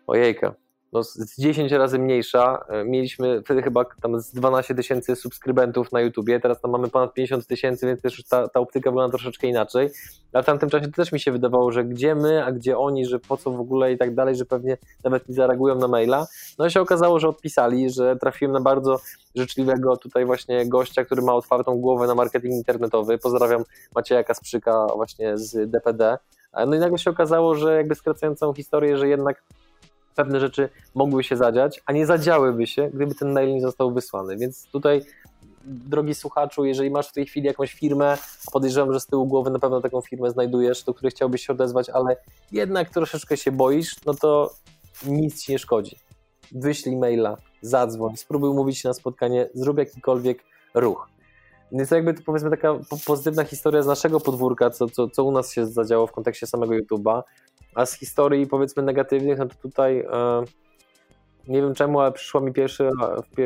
[0.07, 0.55] ojejka,
[0.93, 2.65] no, z 10 razy mniejsza.
[2.69, 7.13] E, mieliśmy wtedy chyba tam z 12 tysięcy subskrybentów na YouTubie, teraz tam mamy ponad
[7.13, 9.89] 50 tysięcy, więc też ta, ta optyka wygląda troszeczkę inaczej.
[10.33, 13.19] Ale w tamtym czasie też mi się wydawało, że gdzie my, a gdzie oni, że
[13.19, 16.27] po co w ogóle i tak dalej, że pewnie nawet nie zareagują na maila.
[16.59, 18.99] No i się okazało, że odpisali, że trafiłem na bardzo
[19.35, 23.17] życzliwego tutaj właśnie gościa, który ma otwartą głowę na marketing internetowy.
[23.17, 23.63] Pozdrawiam
[23.95, 26.17] Macieja Kasprzyka właśnie z DPD.
[26.53, 29.43] E, no i nagle się okazało, że jakby skracając całą historię, że jednak
[30.19, 34.37] pewne rzeczy mogły się zadziać, a nie zadziałyby się, gdyby ten mail nie został wysłany.
[34.37, 35.01] Więc tutaj,
[35.63, 38.17] drogi słuchaczu, jeżeli masz w tej chwili jakąś firmę,
[38.51, 41.89] podejrzewam, że z tyłu głowy na pewno taką firmę znajdujesz, do której chciałbyś się odezwać,
[41.89, 42.17] ale
[42.51, 44.53] jednak troszeczkę się boisz, no to
[45.05, 45.95] nic ci nie szkodzi.
[46.51, 51.07] Wyślij maila, zadzwoń, spróbuj umówić się na spotkanie, zrób jakikolwiek ruch.
[51.71, 55.51] Więc jakby to powiedzmy taka pozytywna historia z naszego podwórka, co, co, co u nas
[55.51, 57.21] się zadziało w kontekście samego YouTube'a.
[57.75, 60.43] A z historii powiedzmy negatywnych, no to tutaj e,
[61.47, 62.89] nie wiem czemu, ale przyszła mi pierwszy,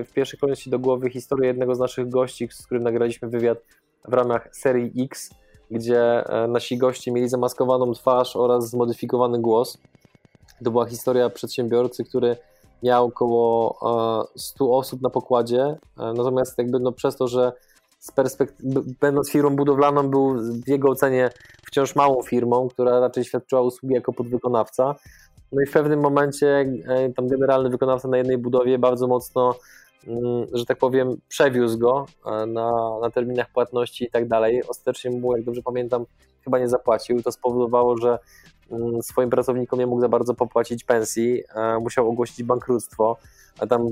[0.06, 3.58] w pierwszej kolejności do głowy historia jednego z naszych gości, z którym nagraliśmy wywiad
[4.08, 5.30] w ramach serii X,
[5.72, 9.78] gdzie e, nasi goście mieli zamaskowaną twarz oraz zmodyfikowany głos.
[10.64, 12.38] To była historia przedsiębiorcy, który
[12.84, 13.80] miał około
[14.36, 17.52] 100 e, osób na pokładzie, natomiast jakby no przez to, że
[18.04, 20.36] z perspektywy, będąc firmą budowlaną, był
[20.66, 21.30] w jego ocenie
[21.66, 24.96] wciąż małą firmą, która raczej świadczyła usługi jako podwykonawca.
[25.52, 29.56] No i w pewnym momencie e, tam generalny wykonawca na jednej budowie bardzo mocno,
[30.54, 34.64] że tak powiem, przewiózł go e, na, na terminach płatności i tak dalej.
[34.68, 36.06] Ostatecznie mu, jak dobrze pamiętam,
[36.44, 37.24] chyba nie zapłacił.
[37.24, 38.20] To spowodowało, że
[38.72, 43.18] mm, swoim pracownikom nie mógł za bardzo popłacić pensji, e, musiał ogłosić bankructwo
[43.60, 43.88] a tam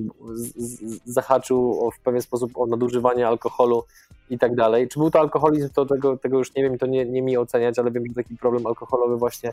[1.06, 3.84] zahaczył w pewien sposób o nadużywanie alkoholu
[4.30, 4.88] i tak dalej.
[4.88, 7.80] Czy był to alkoholizm, to tego, tego już nie wiem, to nie, nie mi oceniać,
[7.80, 9.52] ale wiem, że taki problem alkoholowy właśnie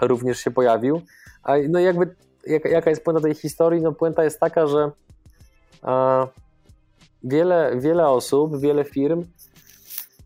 [0.00, 1.00] również się pojawił.
[1.68, 2.14] No i jakby
[2.46, 3.82] jaka, jaka jest puenta tej historii?
[3.82, 4.90] No puenta jest taka, że
[5.82, 6.26] a,
[7.24, 9.24] wiele, wiele osób, wiele firm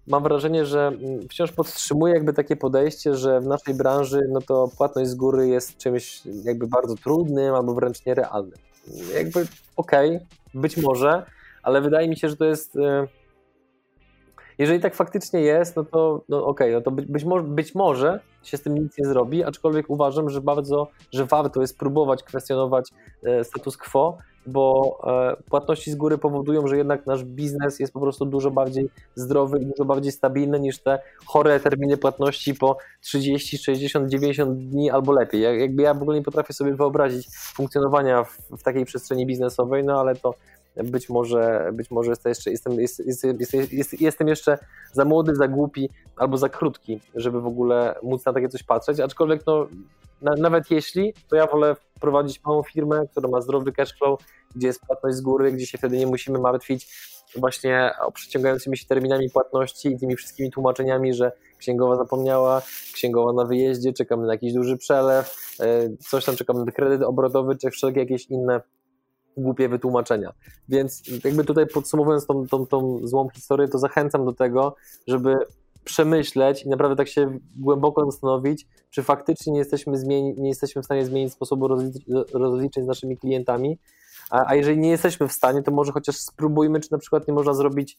[0.06, 0.92] mam wrażenie, że
[1.30, 5.76] wciąż podtrzymuje jakby takie podejście, że w naszej branży no to płatność z góry jest
[5.76, 8.58] czymś jakby bardzo trudnym albo wręcz nierealnym
[9.14, 11.26] jakby okej, okay, być może,
[11.62, 12.76] ale wydaje mi się, że to jest.
[12.76, 13.06] E,
[14.58, 18.20] jeżeli tak faktycznie jest, no to no okej, okay, no to być, może, być może
[18.42, 22.90] się z tym nic nie zrobi, aczkolwiek uważam, że bardzo, że warto jest próbować kwestionować
[23.22, 24.98] e, status quo, bo
[25.38, 29.59] e, płatności z góry powodują, że jednak nasz biznes jest po prostu dużo bardziej zdrowy
[29.59, 35.12] i dużo bardziej stabilny niż te chore terminy płatności po 30, 60, 90 dni albo
[35.12, 35.61] lepiej.
[35.61, 40.00] Jakby ja w ogóle nie potrafię sobie wyobrazić funkcjonowania w, w takiej przestrzeni biznesowej, no
[40.00, 40.35] ale to
[40.76, 44.59] być może, być może jeszcze, jestem, jest, jest, jest, jestem jeszcze
[44.92, 49.00] za młody, za głupi albo za krótki, żeby w ogóle móc na takie coś patrzeć,
[49.00, 49.66] aczkolwiek no,
[50.24, 54.20] na, nawet jeśli, to ja wolę prowadzić małą firmę, która ma zdrowy cash flow,
[54.54, 56.87] gdzie jest płatność z góry, gdzie się wtedy nie musimy martwić
[57.37, 62.62] właśnie o przeciągającymi się terminami płatności i tymi wszystkimi tłumaczeniami, że księgowa zapomniała,
[62.94, 67.56] księgowa na wyjeździe, czekamy na jakiś duży przelew, e, coś tam czekamy na kredyt obrotowy,
[67.56, 68.60] czy wszelkie jakieś inne
[69.37, 70.32] głupie wytłumaczenia.
[70.68, 75.37] Więc jakby tutaj podsumowując tą, tą, tą złą historię, to zachęcam do tego, żeby
[75.85, 80.85] przemyśleć i naprawdę tak się głęboko zastanowić, czy faktycznie nie jesteśmy, zmieni- nie jesteśmy w
[80.85, 81.68] stanie zmienić sposobu
[82.33, 83.79] rozliczeń z naszymi klientami,
[84.31, 87.35] a, a jeżeli nie jesteśmy w stanie, to może chociaż spróbujmy, czy na przykład nie
[87.35, 87.99] można zrobić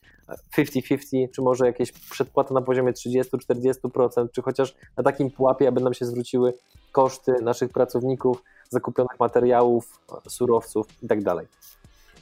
[0.58, 5.94] 50-50, czy może jakieś przedpłata na poziomie 30-40%, czy chociaż na takim pułapie, aby nam
[5.94, 6.54] się zwróciły
[6.92, 11.36] koszty naszych pracowników, zakupionych materiałów, surowców itd.
[11.36, 11.46] Tak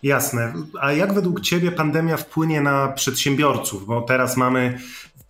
[0.04, 0.54] Jasne.
[0.82, 3.86] A jak według Ciebie pandemia wpłynie na przedsiębiorców?
[3.86, 4.78] Bo teraz mamy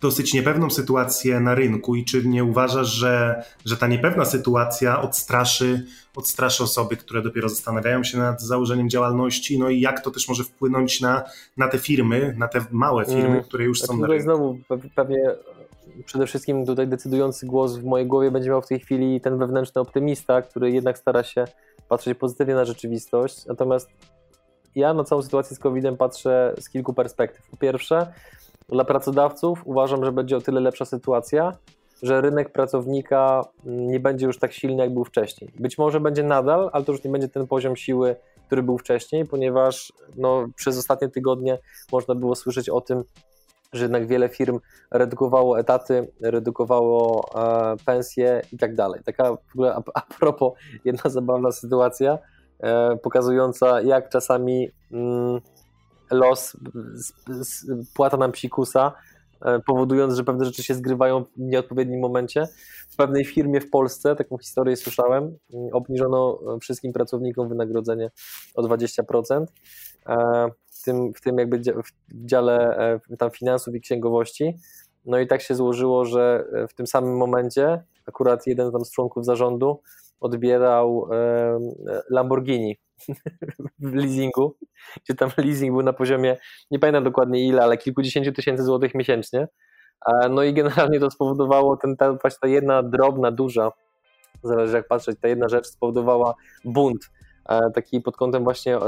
[0.00, 5.86] dosyć niepewną sytuację na rynku i czy nie uważasz, że, że ta niepewna sytuacja odstraszy,
[6.16, 10.44] odstraszy osoby, które dopiero zastanawiają się nad założeniem działalności, no i jak to też może
[10.44, 11.22] wpłynąć na,
[11.56, 13.42] na te firmy, na te małe firmy, mm.
[13.42, 14.22] które już są na rynku?
[14.22, 14.58] Znowu
[14.94, 15.34] pewnie
[16.06, 19.80] przede wszystkim tutaj decydujący głos w mojej głowie będzie miał w tej chwili ten wewnętrzny
[19.80, 21.44] optymista, który jednak stara się
[21.88, 23.46] patrzeć pozytywnie na rzeczywistość.
[23.46, 23.90] Natomiast
[24.74, 27.46] ja na całą sytuację z COVID-em patrzę z kilku perspektyw.
[27.50, 28.12] Po pierwsze,
[28.68, 31.52] dla pracodawców uważam, że będzie o tyle lepsza sytuacja,
[32.02, 35.52] że rynek pracownika nie będzie już tak silny, jak był wcześniej.
[35.58, 39.26] Być może będzie nadal, ale to już nie będzie ten poziom siły, który był wcześniej,
[39.26, 41.58] ponieważ no, przez ostatnie tygodnie
[41.92, 43.04] można było słyszeć o tym,
[43.72, 49.00] że jednak wiele firm redukowało etaty, redukowało e, pensje i tak dalej.
[49.04, 50.52] Taka w ogóle a, a propos
[50.84, 52.18] jedna zabawna sytuacja,
[52.60, 55.40] e, pokazująca jak czasami mm,
[56.10, 56.56] los
[57.94, 58.92] płata nam psikusa,
[59.42, 62.48] e, powodując, że pewne rzeczy się zgrywają w nieodpowiednim momencie.
[62.88, 65.36] W pewnej firmie w Polsce, taką historię słyszałem,
[65.72, 68.10] obniżono wszystkim pracownikom wynagrodzenie
[68.54, 69.44] o 20%.
[70.06, 72.76] E, w tym, w tym jakby w dziale
[73.10, 74.56] e, tam finansów i księgowości.
[75.04, 79.24] No i tak się złożyło, że w tym samym momencie akurat jeden tam z członków
[79.24, 79.80] zarządu
[80.20, 81.08] odbierał
[82.10, 82.78] Lamborghini
[83.78, 84.56] w leasingu,
[85.04, 86.36] gdzie tam leasing był na poziomie,
[86.70, 89.48] nie pamiętam dokładnie ile, ale kilkudziesięciu tysięcy złotych miesięcznie.
[90.30, 93.72] No i generalnie to spowodowało, ten, ta, właśnie ta jedna drobna, duża,
[94.42, 97.10] zależy jak patrzeć, ta jedna rzecz spowodowała bunt
[97.48, 98.78] E, taki pod kątem właśnie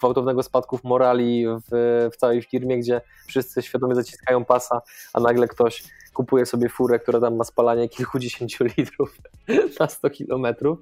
[0.00, 4.80] gwałtownego spadków morali w, w całej firmie, gdzie wszyscy świadomie zaciskają pasa,
[5.12, 5.84] a nagle ktoś
[6.18, 9.16] kupuje sobie furę, która tam ma spalanie kilkudziesięciu litrów
[9.80, 10.78] na 100 kilometrów,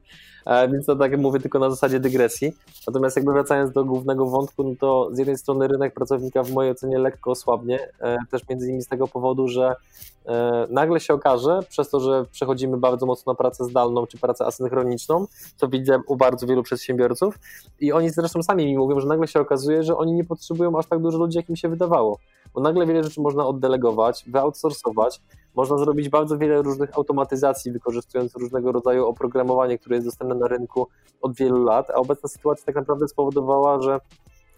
[0.46, 2.52] e, więc to tak mówię tylko na zasadzie dygresji.
[2.86, 6.72] Natomiast jakby wracając do głównego wątku, no to z jednej strony rynek pracownika w mojej
[6.72, 9.74] ocenie lekko osłabnie, e, też między innymi z tego powodu, że
[10.26, 14.46] e, nagle się okaże, przez to, że przechodzimy bardzo mocno na pracę zdalną czy pracę
[14.46, 17.38] asynchroniczną, co widzę u bardzo wielu przedsiębiorców
[17.80, 20.86] i oni zresztą sami mi mówią, że nagle się okazuje, że oni nie potrzebują aż
[20.86, 22.18] tak dużo ludzi, jak im się wydawało
[22.56, 25.22] bo nagle wiele rzeczy można oddelegować, wyoutsourcować,
[25.54, 30.88] można zrobić bardzo wiele różnych automatyzacji, wykorzystując różnego rodzaju oprogramowanie, które jest dostępne na rynku
[31.20, 34.00] od wielu lat, a obecna sytuacja tak naprawdę spowodowała, że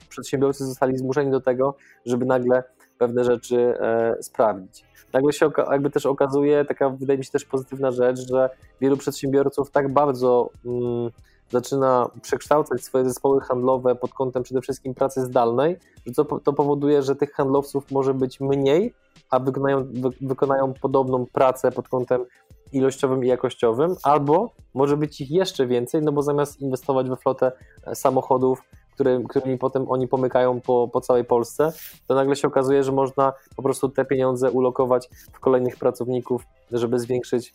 [0.09, 1.75] przedsiębiorcy zostali zmuszeni do tego,
[2.07, 2.63] żeby nagle
[2.99, 4.85] pewne rzeczy e, sprawdzić.
[5.13, 9.71] Nagle się jakby też okazuje, taka wydaje mi się też pozytywna rzecz, że wielu przedsiębiorców
[9.71, 11.11] tak bardzo mm,
[11.51, 17.03] zaczyna przekształcać swoje zespoły handlowe pod kątem przede wszystkim pracy zdalnej, że to, to powoduje,
[17.03, 18.95] że tych handlowców może być mniej,
[19.31, 22.25] a wykonają, wy, wykonają podobną pracę pod kątem
[22.73, 27.53] ilościowym i jakościowym, albo może być ich jeszcze więcej, no bo zamiast inwestować we flotę
[27.87, 28.63] e, samochodów,
[28.95, 31.73] który, którymi potem oni pomykają po, po całej Polsce,
[32.07, 36.99] to nagle się okazuje, że można po prostu te pieniądze ulokować w kolejnych pracowników, żeby
[36.99, 37.55] zwiększyć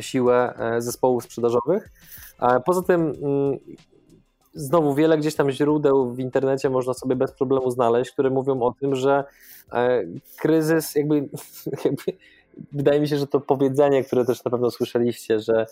[0.00, 1.90] siłę e, zespołów sprzedażowych.
[2.64, 3.58] Poza tym mm,
[4.54, 8.74] znowu wiele gdzieś tam źródeł w internecie można sobie bez problemu znaleźć, które mówią o
[8.80, 9.24] tym, że
[9.72, 10.02] e,
[10.38, 11.14] kryzys jakby,
[11.84, 12.02] jakby
[12.72, 15.66] wydaje mi się, że to powiedzenie, które też na pewno słyszeliście, że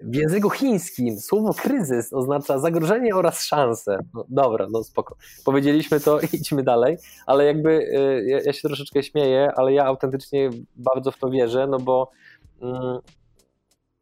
[0.00, 3.98] w języku chińskim słowo kryzys oznacza zagrożenie oraz szanse.
[4.14, 5.16] No, dobra, no spoko.
[5.44, 10.50] Powiedzieliśmy to, idźmy dalej, ale jakby e, ja, ja, się troszeczkę śmieję, ale ja autentycznie
[10.76, 12.10] bardzo w to wierzę, no bo
[12.62, 12.98] mm,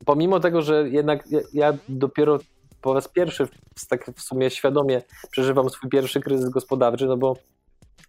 [0.07, 2.39] pomimo tego, że jednak ja, dopiero
[2.81, 3.49] po raz pierwszy
[3.89, 7.37] tak w sumie świadomie przeżywam swój pierwszy kryzys gospodarczy, no bo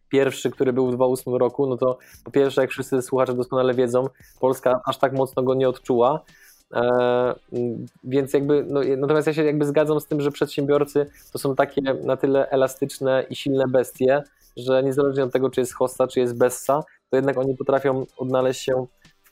[0.10, 4.08] pierwszy, który był w 2008 roku, no to po pierwsze, jak wszyscy słuchacze doskonale wiedzą,
[4.40, 6.24] Polska aż tak mocno go nie odczuła.
[6.74, 7.36] E,
[8.04, 11.82] więc jakby, no, natomiast ja się jakby zgadzam z tym, że przedsiębiorcy to są takie
[11.82, 14.24] na tyle elastyczne i silne bestie,
[14.58, 18.62] że niezależnie od tego, czy jest hosta, czy jest bessa, to jednak oni potrafią odnaleźć
[18.62, 18.86] się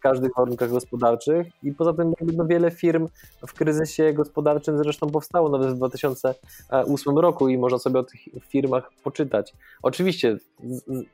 [0.06, 3.08] każdych warunkach gospodarczych i poza tym no wiele firm
[3.48, 8.92] w kryzysie gospodarczym zresztą powstało nawet w 2008 roku i można sobie o tych firmach
[9.04, 9.54] poczytać.
[9.84, 10.38] Oczywiście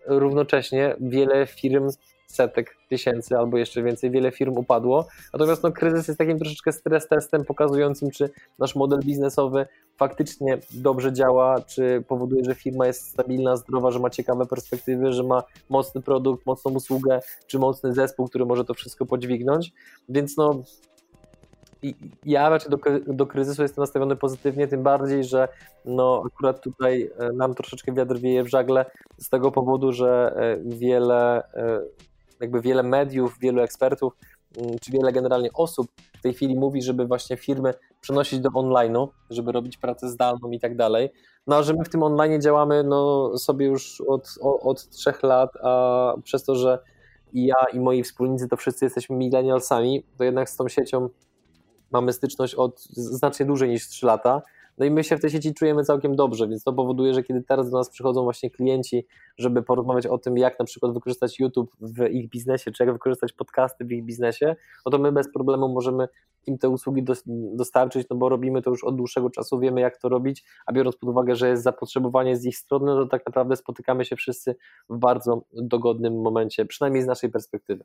[0.08, 1.90] równocześnie wiele firm
[2.28, 5.08] setek tysięcy albo jeszcze więcej, wiele firm upadło.
[5.34, 9.66] Natomiast no, kryzys jest takim troszeczkę stres testem pokazującym, czy nasz model biznesowy
[10.02, 15.24] faktycznie dobrze działa, czy powoduje, że firma jest stabilna, zdrowa, że ma ciekawe perspektywy, że
[15.24, 19.74] ma mocny produkt, mocną usługę, czy mocny zespół, który może to wszystko podźwignąć.
[20.10, 20.64] Więc no,
[22.26, 25.48] ja raczej do, do, kryzysu jestem nastawiony pozytywnie, tym bardziej, że
[25.86, 28.86] no akurat tutaj e, nam troszeczkę wiatr wieje w żagle
[29.18, 31.82] z tego powodu, że e, wiele e,
[32.40, 34.14] jakby wiele mediów, wielu ekspertów,
[34.58, 35.88] mm, czy wiele generalnie osób
[36.18, 40.60] w tej chwili mówi, żeby właśnie firmy przenosić do online'u, żeby robić pracę zdalną i
[40.60, 41.10] tak dalej.
[41.48, 45.50] No a że my w tym online działamy no, sobie już od, od trzech lat,
[45.64, 46.80] a przez to, że
[47.34, 51.10] i ja i moi wspólnicy to wszyscy jesteśmy millennialsami, to jednak z tą siecią
[51.92, 54.42] mamy styczność od znacznie dłużej niż 3 lata,
[54.78, 57.44] No i my się w tej sieci czujemy całkiem dobrze, więc to powoduje, że kiedy
[57.44, 59.06] teraz do nas przychodzą właśnie klienci,
[59.38, 63.34] żeby porozmawiać o tym, jak na przykład wykorzystać YouTube w ich biznesie, czy jak wykorzystać
[63.34, 64.56] podcasty w ich biznesie,
[64.86, 66.08] no to my bez problemu możemy
[66.48, 67.04] im te usługi
[67.56, 70.96] dostarczyć, no bo robimy to już od dłuższego czasu, wiemy jak to robić, a biorąc
[70.96, 74.56] pod uwagę, że jest zapotrzebowanie z ich strony, no to tak naprawdę spotykamy się wszyscy
[74.90, 77.84] w bardzo dogodnym momencie, przynajmniej z naszej perspektywy.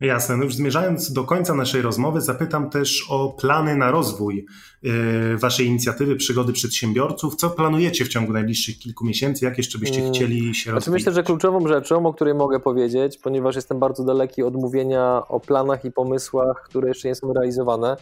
[0.00, 0.36] Jasne.
[0.36, 4.46] No już zmierzając do końca naszej rozmowy, zapytam też o plany na rozwój
[4.82, 4.92] yy,
[5.38, 7.36] Waszej inicjatywy Przygody Przedsiębiorców.
[7.36, 9.44] Co planujecie w ciągu najbliższych kilku miesięcy?
[9.44, 10.14] Jak jeszcze byście hmm.
[10.14, 10.84] chcieli się rozwijać?
[10.84, 15.22] Znaczy myślę, że kluczową rzeczą, o której mogę powiedzieć, ponieważ jestem bardzo daleki od mówienia
[15.28, 17.96] o planach i pomysłach, które jeszcze nie są realizowane,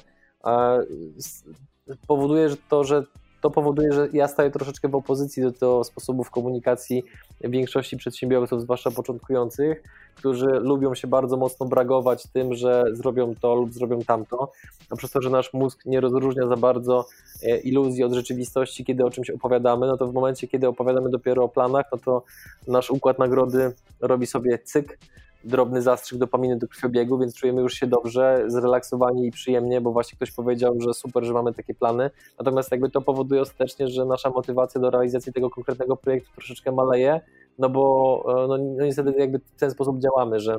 [2.07, 3.05] powoduje to, że
[3.41, 7.05] to powoduje, że ja staję troszeczkę w opozycji do tego sposobów komunikacji
[7.41, 9.83] większości przedsiębiorców, zwłaszcza początkujących,
[10.15, 14.53] którzy lubią się bardzo mocno bragować tym, że zrobią to lub zrobią tamto,
[14.91, 17.07] a przez to, że nasz mózg nie rozróżnia za bardzo
[17.43, 21.45] e, iluzji od rzeczywistości, kiedy o czymś opowiadamy, no to w momencie, kiedy opowiadamy dopiero
[21.45, 22.23] o planach, no to
[22.69, 24.99] nasz układ nagrody robi sobie cyk,
[25.45, 30.17] drobny zastrzyk dopaminy do krwiobiegu, więc czujemy już się dobrze, zrelaksowani i przyjemnie, bo właśnie
[30.17, 32.11] ktoś powiedział, że super, że mamy takie plany.
[32.39, 37.21] Natomiast jakby to powoduje ostatecznie, że nasza motywacja do realizacji tego konkretnego projektu troszeczkę maleje,
[37.59, 40.57] no bo e, no, no niestety jakby w ten sposób działamy, że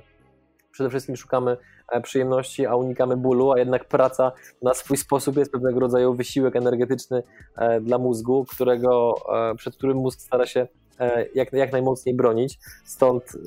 [0.71, 1.57] przede wszystkim szukamy
[1.91, 6.55] e, przyjemności, a unikamy bólu, a jednak praca na swój sposób jest pewnego rodzaju wysiłek
[6.55, 7.23] energetyczny
[7.57, 9.15] e, dla mózgu, którego,
[9.57, 10.67] przed którym mózg stara się
[11.35, 12.59] jak, jak najmocniej bronić.
[12.85, 13.37] Stąd e,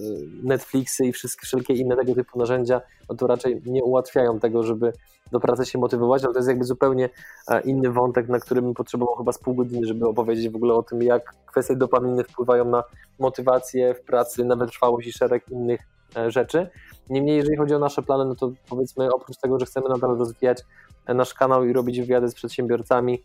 [0.42, 4.92] Netflixy i wszystkie, wszelkie inne tego typu narzędzia no to raczej nie ułatwiają tego, żeby
[5.32, 7.10] do pracy się motywować, ale to jest jakby zupełnie
[7.48, 10.82] e, inny wątek, na którym potrzebował chyba z pół godziny, żeby opowiedzieć w ogóle o
[10.82, 12.84] tym, jak kwestie dopaminy wpływają na
[13.18, 15.80] motywację w pracy, na wytrwałość i szereg innych
[16.28, 16.70] rzeczy.
[17.10, 20.62] Niemniej, jeżeli chodzi o nasze plany, no to powiedzmy, oprócz tego, że chcemy nadal rozwijać
[21.08, 23.22] nasz kanał i robić wywiady z przedsiębiorcami,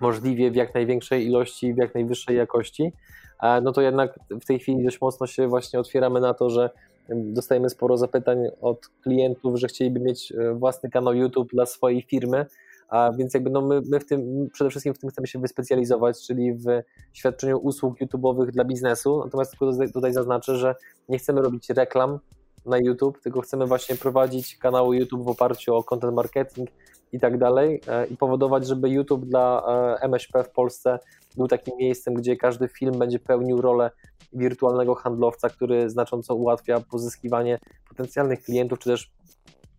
[0.00, 2.92] możliwie w jak największej ilości, w jak najwyższej jakości,
[3.29, 3.29] E,
[3.62, 6.70] no to jednak w tej chwili dość mocno się właśnie otwieramy na to, że
[7.08, 12.46] dostajemy sporo zapytań od klientów, że chcieliby mieć e, własny kanał YouTube dla swojej firmy,
[12.88, 16.26] a więc jakby no my, my w tym, przede wszystkim w tym chcemy się wyspecjalizować,
[16.26, 16.66] czyli w
[17.12, 20.74] świadczeniu usług YouTube'owych dla biznesu, natomiast tylko tutaj zaznaczę, że
[21.08, 22.18] nie chcemy robić reklam
[22.66, 26.70] na YouTube, tylko chcemy właśnie prowadzić kanały YouTube w oparciu o content marketing
[27.12, 29.64] i tak dalej e, i powodować, żeby YouTube dla
[30.00, 30.98] MŚP w Polsce
[31.36, 33.90] był takim miejscem, gdzie każdy film będzie pełnił rolę
[34.32, 37.58] wirtualnego handlowca, który znacząco ułatwia pozyskiwanie
[37.88, 39.10] potencjalnych klientów, czy też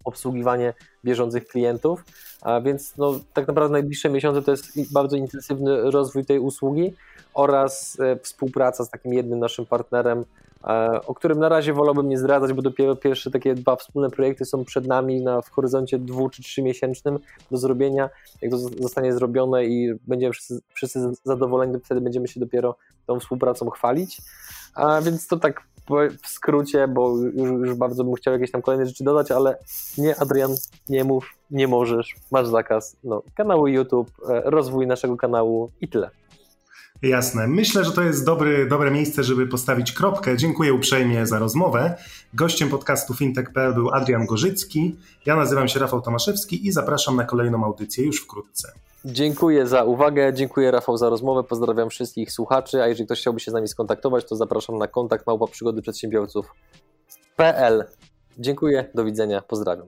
[0.03, 0.73] obsługiwanie
[1.05, 2.05] bieżących klientów.
[2.41, 6.93] A więc no, tak naprawdę najbliższe miesiące to jest bardzo intensywny rozwój tej usługi
[7.33, 10.40] oraz e, współpraca z takim jednym naszym partnerem, E,
[11.07, 14.65] o którym na razie wolałbym nie zdradzać, bo dopiero pierwsze takie dwa wspólne projekty są
[14.65, 17.19] przed nami na, w horyzoncie dwu czy trzy miesięcznym
[17.51, 18.09] do zrobienia.
[18.41, 22.75] Jak to zostanie zrobione i będziemy wszyscy, wszyscy zadowoleni, wtedy będziemy się dopiero
[23.07, 24.21] tą współpracą chwalić.
[24.75, 25.63] A więc to tak
[26.23, 29.57] w skrócie, bo już, już bardzo bym chciał jakieś tam kolejne rzeczy dodać, ale
[29.97, 30.51] nie Adrian,
[30.89, 32.95] nie mów, nie możesz, masz zakaz.
[33.03, 36.09] No, kanały YouTube, e, rozwój naszego kanału i tyle.
[37.01, 37.47] Jasne.
[37.47, 40.37] Myślę, że to jest dobry, dobre miejsce, żeby postawić kropkę.
[40.37, 41.95] Dziękuję uprzejmie za rozmowę.
[42.33, 44.95] Gościem podcastu fintech.pl był Adrian Gorzycki.
[45.25, 48.71] Ja nazywam się Rafał Tomaszewski i zapraszam na kolejną audycję już wkrótce.
[49.05, 53.51] Dziękuję za uwagę, dziękuję Rafał za rozmowę, pozdrawiam wszystkich słuchaczy, a jeżeli ktoś chciałby się
[53.51, 57.85] z nami skontaktować, to zapraszam na kontakt małpa przygody przedsiębiorców.pl.
[58.37, 59.87] Dziękuję, do widzenia, pozdrawiam.